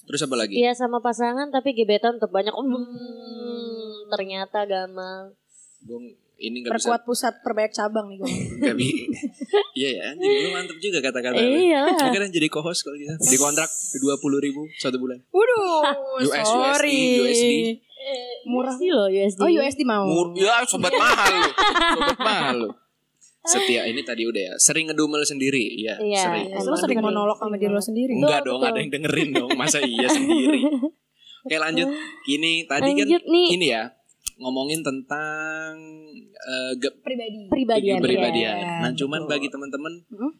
[0.09, 0.57] Terus apa lagi?
[0.57, 2.51] Iya sama pasangan tapi gebetan tetap banyak.
[2.51, 5.36] Hmm, ternyata Gamal.
[5.84, 6.01] Gua
[6.40, 8.28] ini bisa Perkuat pusat perbanyak cabang nih gue.
[8.80, 9.05] bi-
[9.78, 11.36] Iya ya, anjing lu mantep juga kata-kata.
[11.36, 11.84] Iya.
[11.92, 13.12] Kan jadi co-host kalau gitu.
[13.12, 13.68] Di kontrak
[14.01, 15.20] dua puluh ribu satu bulan.
[15.28, 15.84] Waduh,
[16.24, 17.20] US, sorry.
[17.20, 17.53] USD.
[18.48, 18.72] Murah.
[18.72, 19.38] USD loh USD.
[19.44, 20.09] Oh USD mau.
[20.09, 21.51] Mur ya sobat mahal lu.
[22.01, 22.70] Sobat mahal lu.
[23.43, 24.55] Setia ini tadi udah ya.
[24.57, 25.64] Sering ngedumel sendiri.
[25.74, 26.47] Iya, Iya, sering.
[26.47, 28.12] Ya, lu sering monolog sama diri lo sendiri.
[28.12, 28.68] Enggak dong, betul.
[28.68, 29.51] ada yang dengerin dong.
[29.55, 30.61] Masa iya sendiri.
[31.43, 31.88] Oke lanjut.
[32.22, 33.49] Gini tadi kan Lanjut nih.
[33.55, 33.88] ini ya
[34.36, 35.72] ngomongin tentang
[36.34, 37.49] eh, ge- Pribadi.
[37.49, 38.01] Pribadian.
[38.30, 39.30] Iya, Nah, cuman betul.
[39.30, 40.32] bagi teman-teman Hmm?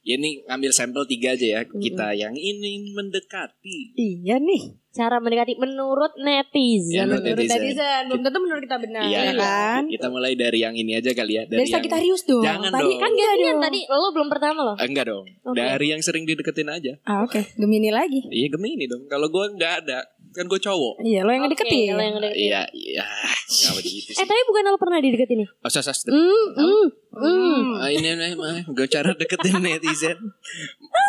[0.00, 1.60] ya ini ngambil sampel tiga aja ya.
[1.62, 4.79] Kita yang ingin mendekati Iya nih.
[4.90, 6.90] Cara mendekati menurut netizen.
[6.92, 7.62] Ya, menurut Menurut netizen.
[7.62, 9.82] netizen, belum tentu menurut kita benar, Iya, ya kan?
[9.86, 11.42] Kita mulai dari yang ini aja kali ya.
[11.44, 12.42] Dari, yang- Sagittarius dong.
[12.42, 12.98] Jangan Tadi dong.
[12.98, 13.62] kan enggak gantian dong.
[13.62, 14.76] tadi lo belum pertama loh.
[14.76, 15.24] Eh, Enggak dong.
[15.44, 15.56] Oke.
[15.56, 16.92] Dari yang sering dideketin aja.
[17.02, 17.38] Ah, oke.
[17.54, 18.26] Gemini lagi.
[18.26, 19.06] Iya Gemini dong.
[19.06, 20.94] Kalau gue nggak ada, kan gue cowok.
[21.00, 21.90] Iya, lo yang Oke, ngedeketin.
[21.90, 22.42] lo yang ngedeketin.
[22.46, 23.06] Iya, iya.
[23.44, 24.24] Nggak begitu Eh sih.
[24.24, 25.48] tapi bukan lo pernah dideketin nih?
[25.58, 26.00] Oh, sas, sas.
[26.04, 26.86] Hmm, hmm, hmm.
[27.10, 27.62] Hmm.
[27.76, 30.18] Ah, ini ini gue cara deketin netizen.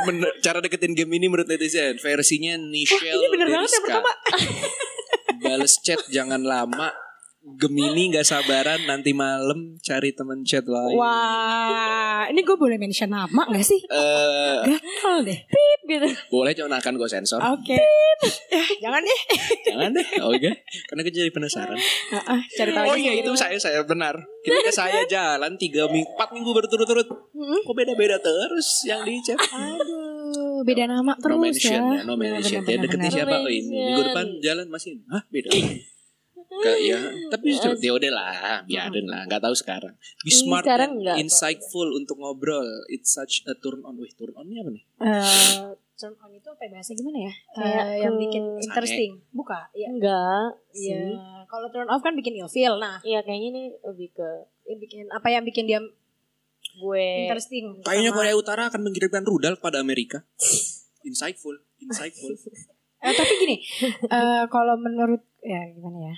[0.03, 4.11] Bener, cara deketin Gemini menurut netizen versinya Nichelle ini bener banget yang pertama.
[5.41, 6.89] Bales chat jangan lama.
[7.41, 10.93] Gemini nggak sabaran nanti malam cari temen chat lain.
[10.93, 13.82] Wah, ini gue boleh mention nama gak sih?
[13.82, 15.39] Eh, Gatel deh.
[15.91, 16.07] Gitu.
[16.29, 17.39] boleh cuma akan gue sensor.
[17.43, 17.75] Oke.
[18.47, 19.19] Eh, jangan deh.
[19.65, 20.07] Jangan deh.
[20.23, 20.51] Oke.
[20.85, 21.73] Karena gue jadi penasaran.
[22.11, 24.13] Ah, ah, cari tahu Oh iya itu saya saya benar.
[24.41, 27.59] Ketika saya jalan tiga minggu, empat minggu berturut-turut, Hmm.
[27.61, 29.37] kok beda-beda terus yang di chat.
[29.41, 31.81] Aduh, beda nama terus no mention ya.
[31.81, 32.61] ya, no mention.
[32.61, 33.35] Benar, deketin siapa?
[33.35, 35.01] Oh ini minggu depan jalan masih.
[35.09, 35.49] Hah beda.
[36.51, 36.97] Kayak ya,
[37.31, 37.79] tapi Yes.
[37.79, 38.35] ya udah lah,
[38.67, 39.95] biarin lah, nggak tahu sekarang.
[40.21, 42.67] Be smart sekarang and insightful untuk ngobrol.
[42.85, 43.95] It's such a turn on.
[43.95, 44.83] Wih, turn on ini apa nih?
[44.99, 45.63] Eh,
[46.01, 47.33] turn on itu apa ya bahasa gimana ya?
[47.51, 49.11] Kayak Eh, yang bikin interesting.
[49.29, 49.69] Buka.
[49.71, 49.87] Iya.
[49.87, 51.01] Enggak Iya.
[51.45, 52.75] Kalau turn off kan bikin ilfeel.
[52.75, 54.27] Nah, Iya kayaknya ini lebih ke
[54.65, 55.77] yang bikin apa yang bikin dia
[56.73, 57.77] gue interesting?
[57.79, 60.25] Kayaknya sama- Korea Utara akan mengirimkan rudal pada Amerika.
[61.01, 62.33] Insightful, insightful.
[63.01, 63.57] Eh, tapi gini,
[64.05, 66.15] eh, kalau menurut ya gimana ya?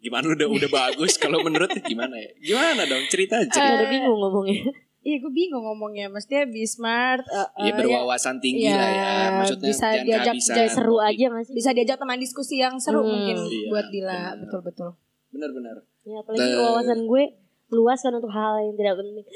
[0.00, 2.34] Gimana udah udah bagus kalau menurut gimana ya?
[2.36, 3.54] Gimana dong cerita aja.
[3.54, 4.89] Udah bingung ngomongnya.
[5.00, 6.06] Iya, gue bingung ngomongnya.
[6.06, 7.24] Mestinya be smart.
[7.24, 9.10] eh, ya berwawasan tinggi Iya, lah ya.
[9.34, 11.08] Maksudnya bisa diajak Jadi seru topik.
[11.08, 11.52] aja masih.
[11.52, 13.08] bisa diajak teman diskusi yang seru Hmm.
[13.10, 14.12] mungkin Iya, buat Dila.
[14.12, 14.34] benar.
[14.38, 14.90] Betul betul.
[15.30, 15.76] Benar-benar.
[16.02, 17.24] Ya, apalagi Te- wawasan gue
[17.70, 19.26] luas kan untuk hal yang tidak penting.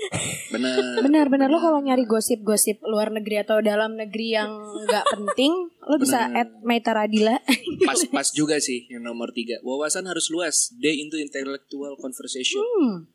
[0.50, 0.74] Benar.
[1.06, 4.50] Benar-benar lo kalau nyari gosip-gosip luar negeri atau dalam negeri yang
[4.82, 6.40] nggak penting, lo bisa Benar.
[6.42, 7.38] add Maita Radila.
[7.88, 9.62] Pas pas juga sih yang nomor tiga.
[9.62, 10.74] Wawasan harus luas.
[10.74, 12.58] Day into intellectual conversation.
[12.58, 13.06] Hmm.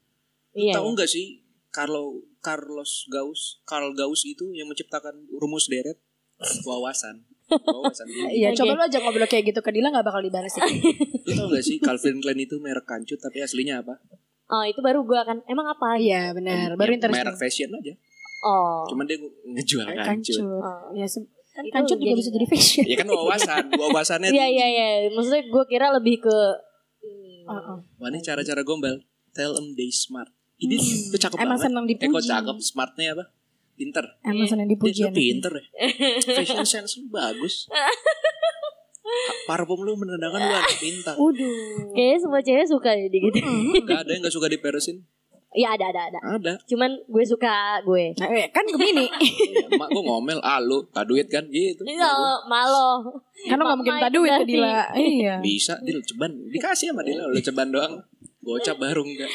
[0.52, 0.74] Iya.
[0.74, 6.00] Tahu nggak sih Carlo Carlos Gauss, Carl Gauss itu yang menciptakan rumus deret
[6.64, 7.28] wawasan.
[7.50, 8.08] Wawasan.
[8.30, 10.62] Iya, coba lo aja ngobrol kayak gitu ke Dila nggak bakal dibalas sih.
[11.26, 13.98] Lu tau gak sih Calvin Klein itu merek kancut tapi aslinya apa?
[14.50, 15.98] Oh, itu baru gue akan emang apa?
[15.98, 17.10] Iya benar, baru Ya.
[17.10, 17.94] Merek fashion aja.
[18.40, 18.86] Oh.
[18.88, 20.38] Cuman dia ngejual kancut.
[20.38, 20.62] Kancut.
[20.62, 20.90] Oh.
[20.94, 22.84] Ya, se- kan kancut juga jadi- bisa jadi fashion.
[22.86, 24.88] Ya kan wawasan, wawasannya Iya iya iya.
[25.12, 26.38] Maksudnya gue kira lebih ke
[27.04, 27.44] ini.
[27.44, 27.78] Heeh.
[27.98, 29.02] Wah ini cara-cara gombal.
[29.34, 30.30] Tell them they smart.
[30.60, 31.08] Ini Hmm.
[31.08, 31.66] itu cakep Emang banget.
[31.66, 32.28] senang Eh kok dipuji.
[32.28, 33.26] cakep, smartnya apa?
[33.74, 34.06] Pinter.
[34.22, 35.02] Emang senang dipuji.
[35.02, 35.64] Dia pinter ya.
[36.36, 37.72] Fashion sense lu bagus.
[39.46, 41.16] Parfum lu menandakan lu anak pintar.
[41.16, 41.96] Waduh.
[41.96, 43.40] Kayaknya semua cewek suka ya gitu.
[43.82, 45.02] Gak ada yang gak suka diperesin.
[45.50, 46.20] Iya ada ada ada.
[46.30, 46.54] Ada.
[46.64, 48.14] Cuman gue suka gue.
[48.14, 49.10] Nah, eh, kan Gemini.
[49.50, 51.82] Iya, Mak gue ngomel, ah lu, tak duit kan gitu.
[51.82, 52.06] Iya
[52.46, 53.02] malo.
[53.42, 54.30] Karena nggak mungkin minta duit.
[54.46, 54.94] Dila.
[54.94, 55.42] Iya.
[55.42, 56.30] Bisa, Dil, ceban.
[56.46, 57.98] Dikasih sama Dila, lu ceban doang.
[58.40, 59.30] Gocap baru enggak.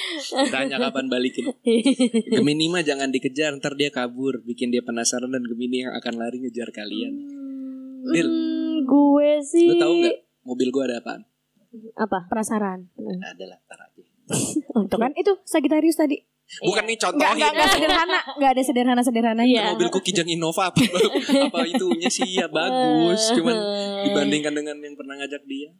[0.48, 1.52] Tanya kapan balikin.
[2.34, 4.40] Gemini mah jangan dikejar, ntar dia kabur.
[4.40, 7.14] Bikin dia penasaran dan Gemini yang akan lari ngejar kalian.
[8.04, 9.64] Dil, Hmm, gue sih.
[9.66, 11.22] lu tahu nggak mobil gue ada apaan?
[11.94, 12.26] Apa?
[12.26, 12.90] Penasaran.
[12.98, 14.02] Ada lah, ntar aja.
[14.90, 16.20] Tuh kan itu Sagittarius tadi.
[16.60, 17.24] Bukan nih contohin.
[17.30, 18.20] enggak, enggak sederhana.
[18.30, 19.42] Enggak ada sederhana-sederhana.
[19.42, 19.72] Iya.
[19.72, 20.76] Mobilku Kijang Innova apa,
[21.40, 23.32] apa itunya sih ya bagus.
[23.32, 23.56] Cuman
[24.04, 25.72] dibandingkan dengan yang pernah ngajak dia.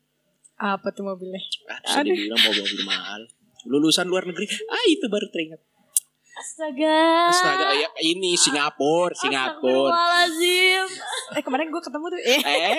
[0.56, 1.40] Apa tuh mobilnya?
[1.66, 3.20] Ah, bisa dibilang mau mobil mahal.
[3.64, 4.46] Lulusan luar negeri.
[4.66, 5.58] Ah itu baru teringat.
[6.34, 7.30] Astaga.
[7.30, 9.54] Astaga, ya, ini Singapura, Singapura.
[9.86, 10.86] Astagfirullahaladzim.
[11.32, 12.18] Eh kemarin gue ketemu tuh.
[12.20, 12.74] Eh Eh,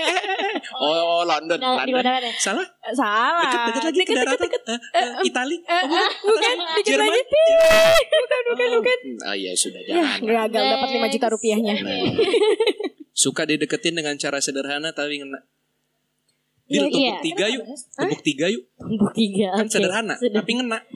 [0.75, 2.03] oh London, Nah, di London.
[2.03, 2.29] mana mana?
[2.35, 2.67] Salah?
[2.91, 3.39] salah.
[3.41, 4.49] Dekat, dekat lagi ke daratan.
[4.51, 5.57] Eh, eh, Itali.
[5.57, 7.07] Eh, eh, bukan, dikit Jerman.
[7.09, 7.43] lagi.
[8.05, 8.97] Bukan, bukan, bukan.
[9.23, 10.19] Ah ya sudah Ya, jangan.
[10.51, 11.73] gagal dapat 5 juta rupiahnya.
[11.79, 12.11] Nah.
[13.15, 15.23] Suka dideketin dengan cara sederhana tapi
[16.65, 17.15] Dil, tepuk iya.
[17.21, 17.63] tiga yuk.
[17.93, 18.63] Tepuk tiga yuk.
[18.73, 19.53] Tumbuk tiga.
[19.53, 19.73] Kan oke.
[19.73, 20.37] sederhana, Sederhana.
[20.41, 20.79] tapi ngena.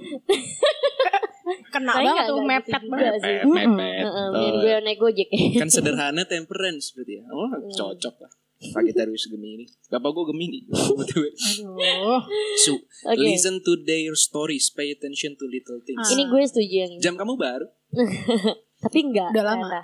[1.70, 3.14] Kena banget tuh mepet banget.
[3.22, 3.38] sih.
[3.46, 5.30] Mepet, mending gue naik gojek.
[5.58, 7.24] Kan sederhana temperance berarti ya.
[7.30, 8.32] Oh, cocok lah.
[8.60, 9.64] Sagittarius Gemini.
[9.88, 10.60] Bapak gue Gemini.
[10.68, 11.32] Betul.
[11.32, 12.22] Aduh.
[12.60, 12.76] So,
[13.08, 13.16] Oke.
[13.16, 16.04] listen to their stories, pay attention to little things.
[16.12, 17.02] Ini gue setuju yang ini.
[17.02, 17.68] Jam kamu baru.
[18.84, 19.32] Tapi enggak.
[19.32, 19.80] Udah lama.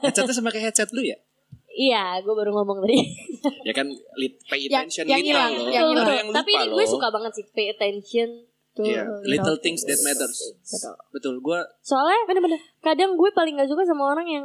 [0.00, 1.20] Headsetnya sama kayak headset lu ya?
[1.74, 3.02] Iya, gue baru ngomong tadi.
[3.62, 5.68] Ya kan lit, pay Yang- attention yang gitu hilang, loh.
[5.68, 6.06] yang hilang.
[6.08, 8.28] yang lupa Tapi ini gue suka banget sih pay attention.
[8.72, 10.38] Tuh, Iya, little things that matters.
[10.64, 10.94] Betul.
[11.10, 12.58] Betul, gue Soalnya Bener-bener.
[12.80, 14.44] kadang gue paling gak suka sama orang yang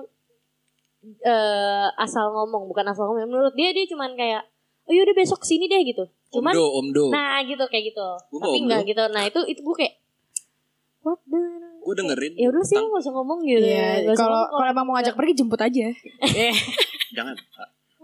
[1.20, 3.26] eh asal ngomong, bukan asal ngomong.
[3.26, 4.44] Menurut dia dia cuman kayak,
[4.84, 6.06] oh yaudah besok sini deh gitu.
[6.30, 7.04] Cuman, omdo, omdo.
[7.10, 8.06] nah gitu kayak gitu.
[8.30, 9.04] Gua Tapi enggak gitu.
[9.08, 9.94] Nah itu itu gue kayak,
[11.02, 11.42] what the?
[11.80, 12.34] Gue dengerin.
[12.36, 13.64] Ya udah sih tentang- lo gak usah ngomong gitu.
[13.64, 15.86] Nggak usah kalau kalau emang mau ngajak pergi jemput aja.
[17.18, 17.36] Jangan.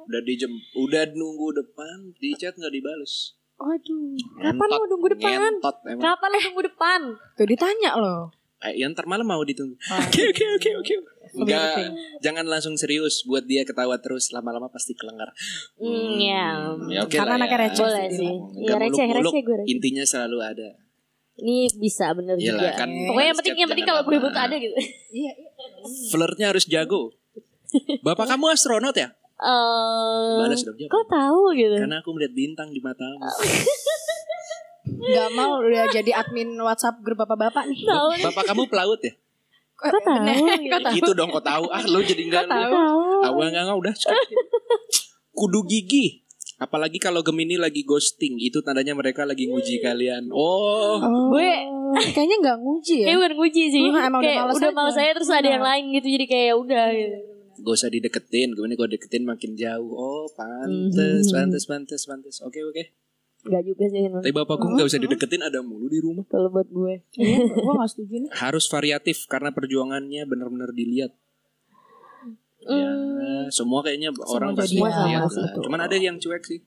[0.06, 3.34] Udah dijem, udah nunggu depan, di chat nggak dibales.
[3.56, 5.32] Waduh, kapan lo nunggu depan?
[5.34, 6.04] Ngentot emang.
[6.04, 7.00] Kapan lo nunggu depan?
[7.34, 8.24] Tuh ditanya loh.
[8.62, 9.76] Eh, yang ntar malam mau ditunggu.
[9.86, 10.00] Ah.
[10.06, 10.96] Oke oke oke oke.
[11.36, 13.22] Enggak, jangan langsung serius.
[13.24, 15.30] Buat dia ketawa terus lama-lama pasti kelengar.
[15.76, 16.72] Hmm, ya.
[16.88, 17.64] Ya oke Karena lah anaknya ya.
[17.68, 18.30] receh Boleh sih.
[18.32, 19.70] Nggak Iya receh, muluk-muluk, receh gue receh.
[19.70, 20.70] Intinya selalu ada.
[21.36, 22.80] Ini bisa bener Iyalah juga.
[22.80, 22.88] kan.
[22.88, 24.72] Pokoknya yang penting yang penting kalau gue butuh ada gitu.
[25.12, 25.52] Iya, iya.
[26.08, 27.12] Flirtnya harus jago.
[28.00, 29.12] Bapak kamu astronot ya?
[29.36, 30.90] Eh, Balas dong jawab.
[30.90, 31.76] kok tahu gitu?
[31.76, 33.20] Karena aku melihat bintang di matamu.
[34.86, 37.84] Gak mau udah jadi admin WhatsApp grup bapak-bapak nih.
[37.84, 38.24] Tahu nih.
[38.24, 39.14] Bapak kamu pelaut ya?
[39.76, 40.24] Kok tahu?
[40.72, 40.96] Kok tahu?
[40.96, 41.68] Gitu dong kok tahu.
[41.68, 42.48] Ah lu jadi enggak.
[42.48, 42.72] Kok tahu?
[42.72, 43.28] Tahu.
[43.28, 43.94] Awal enggak enggak udah.
[45.38, 46.25] Kudu gigi.
[46.56, 50.32] Apalagi kalau Gemini lagi ghosting, itu tandanya mereka lagi nguji kalian.
[50.32, 51.68] Oh, Oh, Gue-
[52.16, 53.06] kayaknya nggak nguji ya.
[53.06, 53.82] Kayak bukan nguji sih.
[53.82, 54.78] Hmm, emang udah kayak males udah aja.
[54.78, 57.18] males saya terus ada yang lain gitu jadi kayak ya udah gitu.
[57.58, 58.50] gak usah dideketin.
[58.52, 59.88] Gemini kalau deketin makin jauh.
[59.90, 61.34] Oh, pantes, Mhm.
[61.34, 62.36] pantes, pantes, pantes.
[62.42, 62.84] Oke, oke.
[63.44, 64.00] Enggak juga sih.
[64.02, 66.24] Tapi bapakku nggak usah dideketin, ada mulu di rumah.
[66.26, 67.04] kalau buat gue.
[67.14, 68.30] Iya, gue gak setuju nih.
[68.34, 71.14] Harus variatif karena perjuangannya benar-benar dilihat.
[72.68, 72.92] Ya,
[73.50, 75.30] semua kayaknya orang pasti lihat sama lah.
[75.30, 75.60] sih itu.
[75.62, 76.60] Cuman ada yang cuek sih.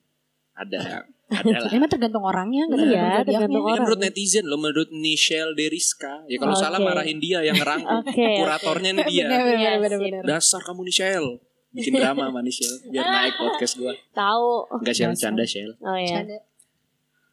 [0.55, 1.71] Ada, ada lah.
[1.71, 3.63] Emang tergantung orangnya, nggak Iya, tergantung.
[3.63, 3.79] Ini orang.
[3.79, 6.27] menurut netizen loh, menurut Michelle Deriska.
[6.27, 6.63] Ya kalau Oke.
[6.63, 7.99] salah marahin dia yang ngerangkum.
[8.03, 8.27] Oke.
[8.39, 9.27] Kuratornya nih dia.
[9.27, 10.23] Bener, bener, Iya, bener, bener.
[10.25, 11.27] Dasar kamu nih Shell.
[11.69, 12.75] Bikin drama sama nih Shell.
[12.89, 13.93] Biar naik podcast gua.
[14.11, 14.49] Tahu.
[14.81, 15.23] Enggak Shell, Dasar.
[15.31, 15.71] canda Shell.
[15.79, 16.11] Oh ya.
[16.25, 16.37] Canda,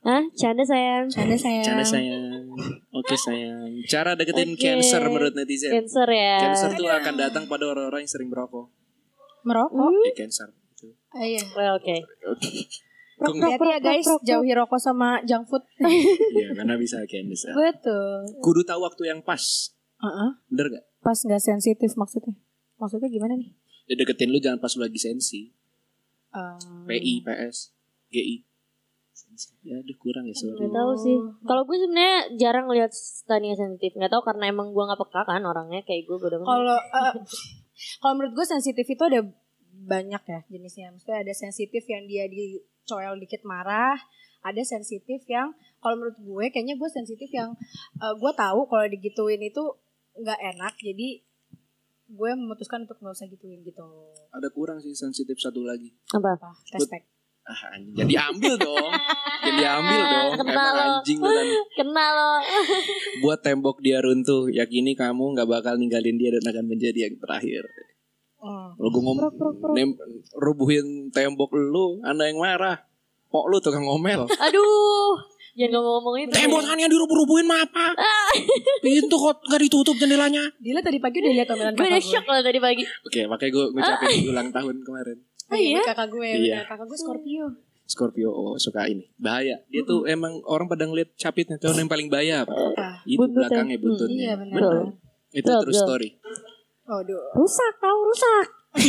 [0.06, 0.22] Hah?
[0.38, 1.10] Canda sayang.
[1.10, 1.66] canda sayang.
[1.66, 2.46] Canda sayang.
[2.94, 3.74] Oke sayang.
[3.90, 4.62] Cara deketin Oke.
[4.62, 5.74] cancer menurut netizen.
[5.74, 6.38] Cancer ya.
[6.46, 8.70] Cancer tuh akan datang pada orang-orang yang sering merokok.
[9.42, 9.82] Merokok.
[9.82, 10.06] Hmm.
[10.06, 10.54] Ya cancer.
[10.78, 10.94] Gitu.
[11.10, 11.42] Ah, iya.
[11.58, 12.06] Well, Oke.
[13.16, 15.64] Nggak- Hati ya guys, jauhi rokok sama junk food.
[16.38, 17.56] Iya, karena bisa cancer.
[17.58, 18.30] Betul.
[18.46, 19.74] Kudu tahu waktu yang pas.
[20.06, 20.30] Heeh.
[20.54, 20.84] Bener gak?
[21.02, 22.38] Pas nggak sensitif maksudnya.
[22.78, 23.50] Maksudnya gimana nih?
[23.90, 25.50] Ya, deketin lu jangan pas lu lagi sensi.
[26.30, 27.72] Um, PI, PS,
[28.12, 28.44] GI.
[29.64, 30.66] Ya udah kurang ya sorry.
[30.66, 31.18] Gak tahu sih.
[31.44, 32.92] Kalau gue sebenarnya jarang lihat
[33.28, 33.92] Tania sensitif.
[33.96, 36.16] Gak tahu karena emang gue nggak peka kan orangnya kayak gue.
[36.16, 37.14] Gue udah Kalau eh,
[38.00, 39.22] kalau menurut gue sensitif itu ada
[39.76, 40.96] banyak ya jenisnya.
[40.96, 44.00] Maksudnya ada sensitif yang dia dicoel dikit marah,
[44.46, 45.52] ada sensitif yang
[45.84, 47.54] kalau menurut gue kayaknya gue sensitif yang
[48.00, 49.64] eh, gue tahu kalau digituin itu
[50.16, 51.20] nggak enak, jadi
[52.06, 53.84] gue memutuskan untuk nggak usah gituin gitu.
[54.30, 55.90] Ada kurang sih sensitif satu lagi.
[56.14, 56.38] apa?
[56.38, 56.52] Apa?
[56.72, 57.15] Respect.
[57.46, 57.94] Ah, anjing.
[57.94, 58.90] jadi ambil dong.
[59.46, 60.32] jadi ambil dong.
[60.42, 60.82] Kenal Emang lo.
[60.98, 61.48] anjing lu kan.
[61.78, 62.34] Kenal lo.
[63.22, 67.62] Buat tembok dia runtuh, yakini kamu nggak bakal ninggalin dia dan akan menjadi yang terakhir.
[68.42, 68.74] Hmm.
[68.74, 69.26] Kalau gue ngomong
[70.36, 72.82] rubuhin tembok lu, anda yang marah.
[73.30, 74.26] Pok lu tukang ngomel.
[74.26, 75.14] Aduh.
[75.56, 76.36] Jangan ngomong itu.
[76.36, 77.96] Tembokannya dirubuh-rubuhin mah apa?
[78.84, 80.44] Pintu kok nggak ditutup jendelanya.
[80.60, 82.12] Dila tadi pagi udah lihat omelan Gue udah gue.
[82.12, 82.84] shock loh tadi pagi.
[82.84, 85.18] Oke, makanya gue ngucapin ulang tahun kemarin.
[85.46, 85.82] Oh iya, Iya?
[85.86, 86.60] kakak gue, Iya.
[86.64, 87.46] kakak gue Scorpio.
[87.86, 92.10] Scorpio oh, suka ini bahaya dia tuh emang orang pada ngeliat capitnya tuh yang paling
[92.10, 93.06] bahaya apa Apa?
[93.06, 93.38] itu Buntutnya.
[93.46, 94.58] belakangnya buntutnya Iya benar.
[94.58, 94.76] Bener.
[95.32, 95.84] itu Betul, true betul.
[95.86, 96.10] story
[96.84, 97.22] Waduh.
[97.36, 98.48] Rusak tau rusak.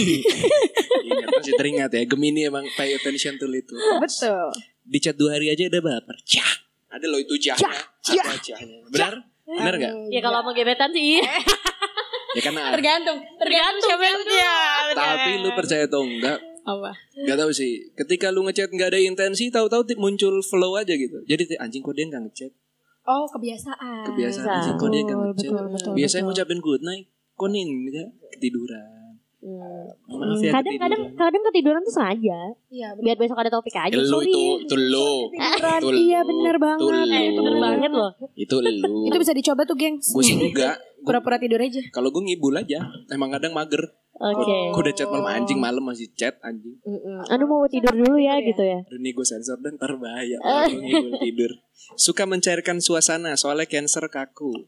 [1.07, 4.49] ingat masih teringat ya Gemini emang pay attention to itu Betul.
[4.83, 6.53] di chat dua hari aja udah baper cah
[6.89, 9.13] ada loh itu cahnya ada cahnya benar
[9.47, 11.21] benar nggak Ya kalau mau gebetan sih.
[12.37, 13.19] ya karena Tergantung.
[13.37, 14.21] Tergantung siapa yang
[14.93, 16.91] tapi lu percaya atau enggak Apa?
[17.17, 17.79] Gak tahu sih.
[17.95, 21.23] Ketika lu ngechat nggak ada intensi, tahu-tahu ti- muncul flow aja gitu.
[21.25, 22.51] Jadi anjing kok dia nggak ngechat.
[23.05, 24.03] Oh kebiasaan.
[24.05, 25.47] Kebiasaan anjing kok dia nggak ngechat.
[25.47, 26.35] betul, betul, Biasanya betul.
[26.35, 28.83] ngucapin good night, kok nih enggak ketiduran.
[29.39, 31.23] Maaf ya Kadang kadang ketiduran.
[31.23, 32.39] kadang ketiduran tuh sengaja.
[32.67, 33.05] Iya benar.
[33.05, 33.93] Biar besok ada topik aja.
[33.93, 34.27] Eh, lu Sorry.
[34.27, 35.13] itu itu lu.
[35.31, 36.29] Itu Iya lu.
[36.29, 36.83] bener banget.
[36.83, 37.31] Itu Eh.
[37.33, 38.11] Bener banget loh.
[38.35, 38.71] Itu lu.
[39.07, 40.11] Itu bisa dicoba tuh gengs.
[40.11, 40.75] Gue sih enggak.
[41.07, 41.79] Pura-pura tidur aja.
[41.95, 42.83] Kalau gue ngibul aja,
[43.15, 43.95] emang kadang mager.
[44.17, 44.75] Oke.
[44.75, 46.75] Gue udah chat malam anjing malam masih chat anjing.
[46.83, 47.23] Mm-mm.
[47.31, 48.49] Aduh mau tidur dulu ya ya?
[48.49, 48.81] gitu ya.
[48.83, 50.41] Aduh nih gue sensor dan ntar bahaya.
[50.67, 51.53] Gue ngibul tidur.
[51.95, 54.67] Suka mencairkan suasana soalnya cancer kaku.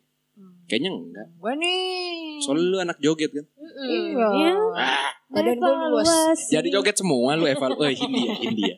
[0.68, 1.26] Kayaknya enggak.
[1.40, 2.38] Gue nih.
[2.44, 3.46] Soalnya lu anak joget kan.
[3.88, 4.26] Iya.
[4.36, 4.52] Iya.
[4.78, 6.38] Ah, Badan gue luas.
[6.52, 7.72] Jadi joget semua lu eval.
[7.74, 8.74] Oh, India, India.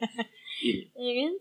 [0.96, 1.32] Iya kan?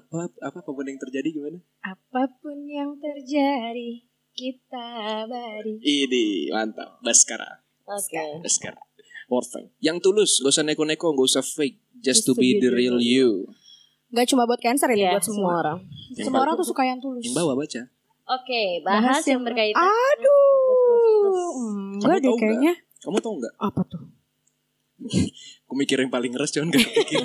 [0.00, 1.60] Apa apa apa pun yang terjadi gimana?
[1.84, 4.08] Apa pun yang terjadi
[4.42, 4.88] kita
[5.24, 5.78] bari.
[5.78, 6.98] Ini mantap.
[6.98, 7.62] Baskara.
[7.84, 8.42] Oke.
[8.42, 8.82] Baskara.
[9.24, 9.70] Perfect.
[9.78, 11.78] Yang tulus, gak usah neko-neko, gak usah fake.
[11.96, 13.46] Just, to be, the real you.
[14.10, 15.50] Gak cuma buat cancer ini, Iya, buat semua.
[15.56, 15.78] orang.
[16.12, 17.22] Yang Semua orang tuh suka yang tulus.
[17.22, 17.82] Yang bawah baca.
[18.24, 19.78] Oke, bahas, Bahas yang yang- berkaitan.
[19.78, 21.46] Aduh.
[21.94, 22.72] Enggak Kamu deh tahu kayaknya.
[22.98, 23.54] Kamu tau nggak?
[23.56, 24.02] Apa tuh?
[25.64, 27.22] Aku mikir yang paling ngeres cuman gak kepikir.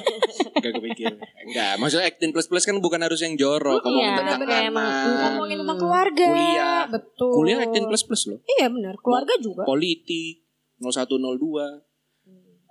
[0.58, 1.14] gak kepikir.
[1.44, 3.84] Enggak, maksudnya acting plus plus kan bukan harus yang jorok.
[3.84, 4.88] Kamu Iya, tentang emang.
[4.88, 5.30] anak.
[5.34, 6.26] Ngomongin tentang keluarga.
[6.26, 6.82] Kuliah.
[6.88, 7.32] Betul.
[7.34, 8.40] Kuliah acting plus plus loh.
[8.48, 8.96] Iya benar.
[8.98, 9.64] Keluarga juga.
[9.64, 10.48] Politik
[10.80, 11.84] 0102.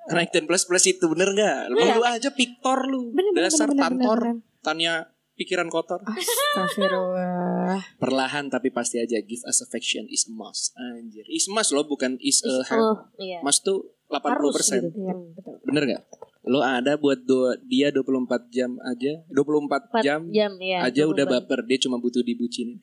[0.07, 1.61] Naik 10 plus plus itu bener nggak?
[1.67, 3.11] Lu, lu aja piktor lu.
[3.11, 4.21] Bener, bener, Dasar bener, bener, tantor.
[4.23, 4.63] bener.
[4.63, 4.93] Tanya
[5.35, 5.99] pikiran kotor.
[6.07, 7.83] Astagfirullah.
[7.99, 10.79] Perlahan tapi pasti aja give us affection is a must.
[10.79, 11.27] Anjir.
[11.27, 12.79] Is must loh bukan is a have.
[12.79, 13.43] Oh, iya.
[13.43, 14.23] Must tuh 80%.
[14.31, 14.89] Harus gitu.
[14.95, 15.55] Iya, betul.
[15.67, 16.03] Bener gak?
[16.47, 20.87] Lo ada buat do, dia 24 jam aja 24 Empat jam, jam ya.
[20.87, 21.43] aja udah beban.
[21.43, 22.79] baper Dia cuma butuh dibucinin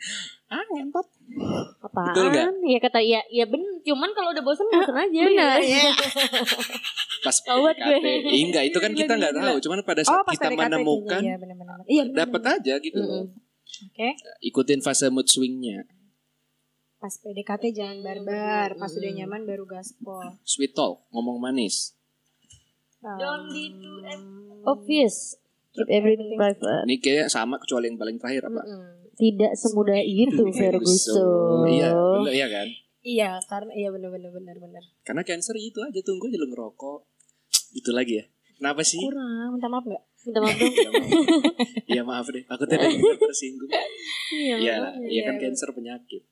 [0.52, 1.08] Ah ngentot
[1.80, 2.12] Apaan?
[2.12, 2.46] Betul nggak?
[2.68, 3.64] Ya kata ya, ya ben.
[3.88, 5.22] Cuman kalau udah bosan bosan aja.
[5.32, 5.60] Benar.
[5.80, 5.96] ya.
[7.24, 7.38] Pas.
[7.40, 8.06] PDKT
[8.36, 11.22] Ih, Enggak itu kan kita nggak tahu Cuman pada saat Oh, pas kita PDKT menemukan
[11.24, 11.78] Iya, benar-benar.
[11.88, 12.18] Iya, benar.
[12.28, 13.32] Dapat aja gitu loh
[13.64, 14.10] Oke.
[14.44, 15.88] Ikutin fase mood swingnya
[17.04, 20.24] Pas PDKT jangan barbar, pas udah nyaman baru gaspol.
[20.48, 22.00] Sweet talk Ngomong manis
[23.04, 24.00] Don't be too
[24.64, 25.36] obvious.
[25.76, 26.88] Keep everything private.
[26.88, 28.64] Ini kayak sama kecuali yang paling terakhir apa?
[28.64, 29.12] Mm-mm.
[29.20, 31.68] Tidak semudah itu Ferguson.
[31.68, 32.68] Iya bener, iya kan
[33.04, 34.84] Iya, karena iya benar-benar benar-benar.
[35.04, 37.04] Karena cancer itu aja tunggu aja lu ngerokok
[37.76, 38.26] Itu lagi ya
[38.56, 39.04] Kenapa sih?
[39.04, 40.04] Kurang, minta maaf nggak?
[40.24, 40.72] Minta maaf dong.
[41.84, 43.68] Iya maaf deh Aku tadi bener tersinggung
[44.32, 44.56] Iya.
[44.56, 44.76] Iya,
[45.12, 46.24] iya kan cancer penyakit.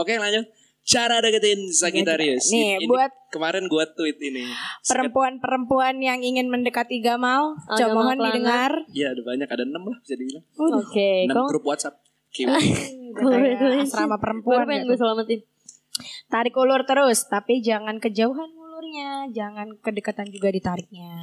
[0.00, 0.48] Oke lanjut.
[0.80, 2.48] Cara deketin Sagittarius.
[2.48, 4.48] Nih, Ini- buat kemarin gua tweet ini.
[4.82, 8.72] perempuan-perempuan yang ingin mendekati Gamal, Oh, coba mohon didengar.
[8.88, 10.44] Iya ada banyak ada enam lah bisa dibilang.
[10.56, 12.00] Oke, Enam kamu grup WhatsApp.
[13.82, 14.88] Asrama perempuan pengen gitu.
[14.88, 15.40] gue selamatin.
[16.26, 21.20] Tarik ulur terus, tapi jangan kejauhan ulurnya, jangan kedekatan juga ditariknya.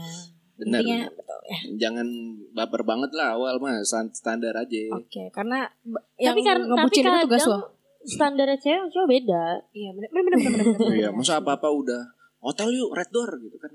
[0.58, 0.82] Benar.
[0.82, 1.58] Intinya betul ya.
[1.80, 2.08] Jangan
[2.52, 3.78] baper banget lah awal mah
[4.12, 4.80] standar aja.
[4.92, 7.60] Oke, karena b- yang tapi karena tapi ngebucin itu tugas lo.
[8.08, 9.46] Standarnya cewek cowok beda.
[9.76, 10.92] Iya, benar benar benar benar.
[10.96, 12.02] Iya, masa apa-apa udah
[12.40, 13.72] hotel yuk red door gitu kan.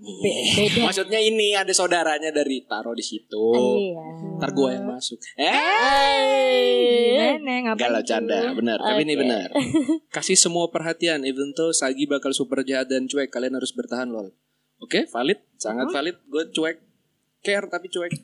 [0.00, 0.88] Beda.
[0.88, 3.52] Maksudnya ini ada saudaranya dari taruh di situ.
[3.52, 4.40] Iya.
[4.40, 5.20] Ntar gua yang masuk.
[5.36, 7.36] Eh.
[7.36, 7.76] Gimana?
[7.76, 8.80] Galau canda, benar.
[8.80, 9.52] Tapi ini benar.
[10.16, 14.32] Kasih semua perhatian, even though Sagi bakal super jahat dan cuek, kalian harus bertahan lol.
[14.80, 16.16] Oke, valid, sangat valid.
[16.32, 16.80] Gue cuek,
[17.44, 18.16] care tapi cuek.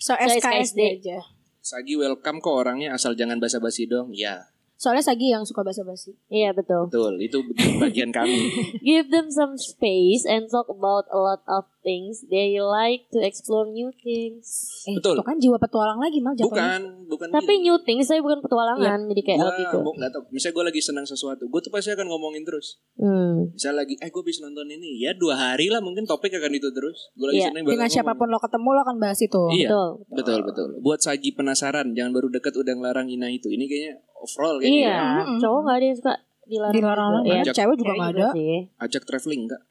[0.00, 0.80] So SKSD.
[0.98, 1.20] aja.
[1.62, 4.10] Sagi welcome kok orangnya, asal jangan basa-basi dong.
[4.10, 4.51] Ya,
[4.82, 6.10] Soalnya Sagi yang suka basa-basi.
[6.26, 6.90] Iya betul.
[6.90, 7.14] betul.
[7.22, 7.38] Itu
[7.78, 8.50] bagian kami.
[8.82, 12.26] Give them some space and talk about a lot of things.
[12.26, 14.46] They like to explore new things.
[14.86, 15.18] Eh, Betul.
[15.18, 16.50] Itu kan jiwa petualang lagi mal jatuhnya.
[16.50, 16.80] Bukan,
[17.10, 17.26] bukan.
[17.30, 19.76] Tapi new things saya bukan petualangan, jadi kayak gue lebih ke.
[19.78, 20.22] mau nggak tahu.
[20.30, 22.78] Misalnya gue lagi senang sesuatu, gue tuh pasti akan ngomongin terus.
[22.96, 23.50] Hmm.
[23.52, 26.70] Misalnya lagi, eh gue bisa nonton ini, ya dua hari lah mungkin topik akan itu
[26.70, 27.10] terus.
[27.14, 27.94] Gue lagi senang bakal Dengan ngomong.
[27.98, 29.42] siapa pun lo ketemu lo akan bahas itu.
[29.52, 29.88] Iya, Betul.
[30.14, 30.68] betul betul.
[30.82, 33.50] Buat Sagi penasaran, jangan baru deket udah ngelarang Ina itu.
[33.50, 34.78] Ini kayaknya overall kayaknya.
[34.80, 34.98] Iya,
[35.38, 36.14] cowok nggak ada yang suka
[36.44, 36.74] dilarang.
[36.74, 37.20] Dilarang juga.
[37.24, 38.26] orang Ajak- cewek juga Cewek nggak ada.
[38.32, 38.54] sih.
[38.78, 39.62] Ajak traveling enggak?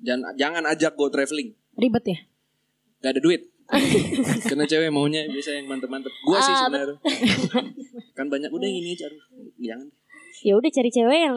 [0.00, 1.48] Jangan jangan ajak gue traveling.
[1.74, 2.18] Ribet ya.
[2.98, 3.42] Gak ada duit.
[4.44, 6.10] Karena cewek maunya bisa yang mantep-mantep.
[6.20, 6.96] Gue sih Ah, sebenarnya.
[8.18, 9.06] kan banyak udah yang ini aja.
[9.06, 9.20] Aduh,
[9.56, 9.88] Jangan.
[10.40, 11.36] Ya udah cari cewek yang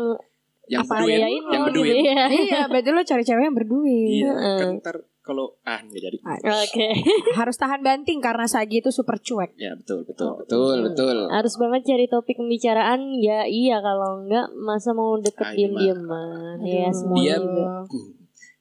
[0.65, 1.91] Yang apa berduit, yang berduit.
[1.93, 2.23] gitu ya.
[2.29, 4.09] iya, berarti lo cari cewek yang berduit.
[4.17, 6.17] Iya, kan ntar kalau ah nggak jadi.
[6.43, 6.87] Oke.
[7.39, 9.55] Harus tahan banting karena Sagi itu super cuek.
[9.55, 11.17] Ya betul betul betul betul.
[11.31, 13.23] Harus banget cari topik pembicaraan.
[13.23, 16.59] Ya iya kalau enggak masa mau deket Ah, diem-dieman.
[16.61, 17.87] Ya semua Dia juga.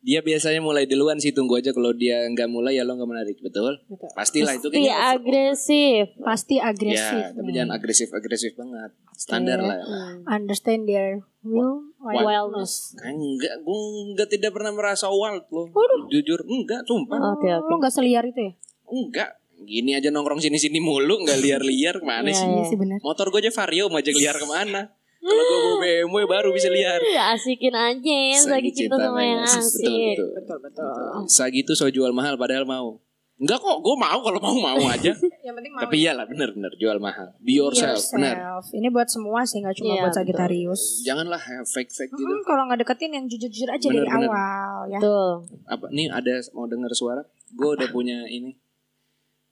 [0.02, 3.38] Dia biasanya mulai duluan sih tunggu aja kalau dia nggak mulai ya lo nggak menarik
[3.38, 3.78] betul.
[3.86, 4.10] Betul.
[4.12, 4.94] Pastilah itu Pasti kayaknya.
[5.14, 6.06] agresif.
[6.18, 7.22] Pasti agresif.
[7.22, 8.90] Ya, tapi jangan agresif agresif banget.
[9.14, 9.78] Standar lah.
[9.78, 9.86] Ya.
[10.26, 12.98] Understand their will Wildness.
[12.98, 13.78] Kan enggak, gue
[14.10, 15.70] enggak tidak pernah merasa wild loh.
[16.10, 17.38] Jujur enggak, sumpah.
[17.38, 17.70] Oke oke.
[17.70, 18.52] Lo gak seliar itu ya?
[18.90, 19.38] Enggak.
[19.62, 22.50] Gini aja nongkrong sini-sini mulu, enggak liar-liar ke mana Iya, sih?
[22.50, 22.98] Iya sih benar.
[22.98, 24.90] Motor gue aja Vario, mau ajak liar ke mana?
[25.22, 26.98] Kalau gue bawa BMW baru bisa liar.
[27.08, 29.86] Ya asikin aja ya lagi cinta sama yang Betul, asik.
[29.86, 30.28] betul.
[30.34, 30.90] Betul betul.
[31.26, 32.98] Sagi itu so jual mahal padahal mau.
[33.38, 35.10] Enggak kok, gue mau kalau mau mau aja.
[35.40, 37.34] Yang penting Tapi iyalah bener-bener jual mahal.
[37.38, 38.34] Be yourself, benar.
[38.34, 38.70] yourself.
[38.70, 40.82] Ini buat semua sih nggak cuma Iya, buat Sagittarius.
[41.02, 42.22] Janganlah fake-fake gitu.
[42.24, 44.26] Hmm, kalau nggak deketin yang jujur-jujur aja Bener, dari bener.
[44.26, 44.98] awal ya.
[44.98, 45.30] Betul.
[45.66, 47.22] Apa nih ada mau dengar suara?
[47.50, 48.54] Gue udah punya ini.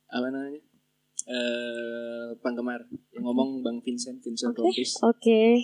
[0.07, 0.61] Apa namanya?
[1.31, 4.99] Eh penggemar yang ngomong Bang Vincent, Vincent Rompis.
[5.01, 5.63] Oke.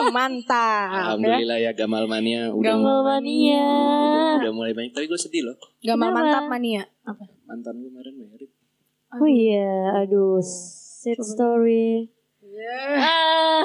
[0.10, 0.88] Mantap.
[0.88, 1.00] ya.
[1.12, 3.68] Alhamdulillah ya Gamal Mania udah Gamal mania.
[4.40, 6.18] udah mulai banyak tapi gue sedih loh Gamal Kenapa?
[6.18, 6.82] mantap mania.
[7.04, 7.24] Apa?
[7.44, 8.50] mantan gue kemarin merit
[9.10, 12.14] Oh iya, aduh, sad story.
[12.52, 13.62] Ah,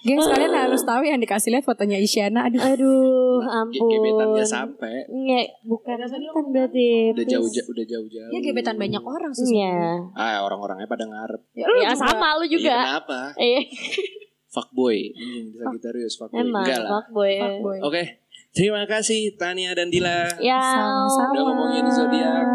[0.00, 2.46] Gengs kalian harus tahu yang dikasih lihat fotonya Isyana.
[2.46, 2.62] Aduh.
[2.62, 3.90] aduh, Ge- ampun.
[3.90, 7.10] gebetannya sampai Nggak, bukan mantan berarti.
[7.12, 9.50] udah jauh jauh udah jauh jauh Dia gebetan banyak orang sih.
[9.52, 10.06] Iya.
[10.12, 12.00] ah orang-orangnya pada ngarep Ya, lu Ya juga.
[12.00, 12.74] sama lu Iya, juga.
[12.76, 13.62] kenapa Eh,
[14.54, 17.34] fuckboy ini Sagittarius fuckboy emang enggak lah fuckboy.
[17.36, 17.78] Fuckboy.
[17.82, 18.02] oke
[18.50, 20.58] terima kasih Tania dan Dila Ya.
[20.58, 21.30] Sama-sama.
[21.32, 22.46] udah ngomongin zodiak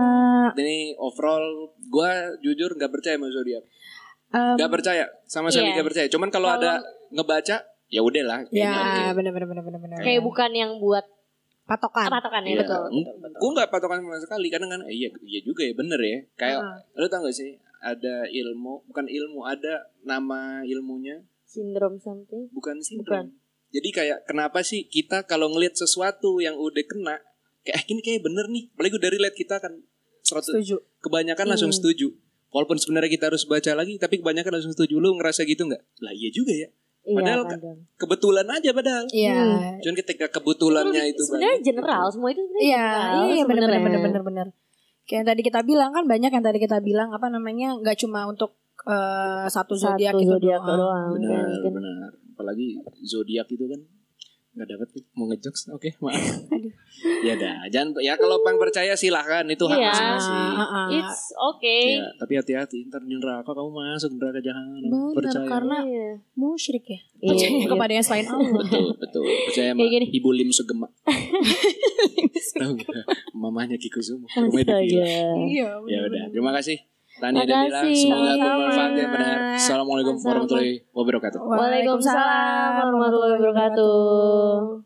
[0.55, 1.45] ini overall
[1.81, 2.11] gue
[2.41, 3.63] jujur nggak percaya sama zodiak
[4.35, 5.75] Em, nggak percaya sama sekali Iya.
[5.75, 7.57] nggak percaya cuman kalau ada ngebaca
[7.87, 8.43] ya udahlah.
[8.45, 9.15] Ya, kayaknya oke.
[9.15, 9.97] benar benar benar benar.
[10.01, 11.05] Kayak bukan yang buat
[11.63, 12.09] patokan.
[12.11, 12.59] patokan ya Iya.
[12.61, 12.83] betul.
[13.33, 16.19] Gue nggak patokan sama sekali kadang kan eh, iya iya juga ya bener ya.
[16.35, 16.77] Kayak Ah.
[16.93, 22.49] lu tau gak sih ada ilmu bukan ilmu ada nama ilmunya Sindrom something.
[22.51, 23.31] bukan sindrom.
[23.67, 27.15] Jadi kayak kenapa sih kita kalau ngelihat sesuatu yang udah kena
[27.61, 28.67] kayak "Ah, ini kayak bener nih.
[28.69, 29.73] Apalagi dari lihat kita kan
[30.21, 30.77] 100 Setuju.
[30.99, 31.77] kebanyakan langsung Hmm.
[31.77, 32.07] setuju.
[32.55, 34.95] Walaupun sebenarnya kita harus baca lagi tapi kebanyakan langsung setuju.
[35.03, 35.81] Lu ngerasa gitu nggak?
[35.99, 36.71] Lah iya juga ya.
[37.03, 37.77] Iya Padahal kadang.
[37.99, 39.03] Kebetulan aja padahal.
[39.11, 39.35] Iya.
[39.83, 43.69] Cuman ketika kebetulannya itu sebenarnya banyak, general semua itu sebenarnya Iya, general iya iya, benar
[43.75, 44.47] benar benar benar.
[45.05, 48.25] Kayak yang tadi kita bilang kan banyak yang tadi kita bilang apa namanya nggak cuma
[48.25, 48.55] untuk
[48.87, 50.79] eh, satu Satu zodiak itu zodiak doang.
[50.79, 51.09] doang.
[51.19, 52.09] Benar, benar.
[52.33, 52.67] Apalagi
[53.03, 53.79] zodiak itu kan
[54.55, 55.03] nggak dapat nih.
[55.13, 55.61] mau ngejokes.
[55.69, 56.15] Oke, maaf.
[57.27, 59.89] ya dah, jangan ya kalau bang percaya silahkan itu hak Iya.
[59.89, 60.31] masing-masing.
[60.33, 60.87] Ah, ah, ah.
[60.89, 61.99] It's okay.
[61.99, 64.79] Ya, tapi hati-hati ntar di neraka kamu masuk neraka jahanam.
[64.81, 65.43] Benar, Percaya.
[65.45, 66.07] karena Iya.
[66.33, 66.99] musyrik ya.
[67.19, 67.67] Iya, Percaya iya.
[67.67, 68.51] kepada yang selain Allah.
[68.57, 69.23] betul, betul.
[69.27, 70.05] Percaya sama gini.
[70.09, 70.87] Ibu Lim Sugema.
[72.55, 73.05] Tahu nggak?
[73.35, 74.23] Mamanya Kiku Sumo.
[74.25, 74.79] Astaga.
[74.79, 76.79] Iya, Ya udah, terima kasih.
[77.15, 79.37] Tania dan Dila, semoga bermanfaat ya benar.
[79.55, 81.39] Assalamualaikum warahmatullahi wabarakatuh.
[81.39, 84.85] Waalaikumsalam warahmatullahi wabarakatuh.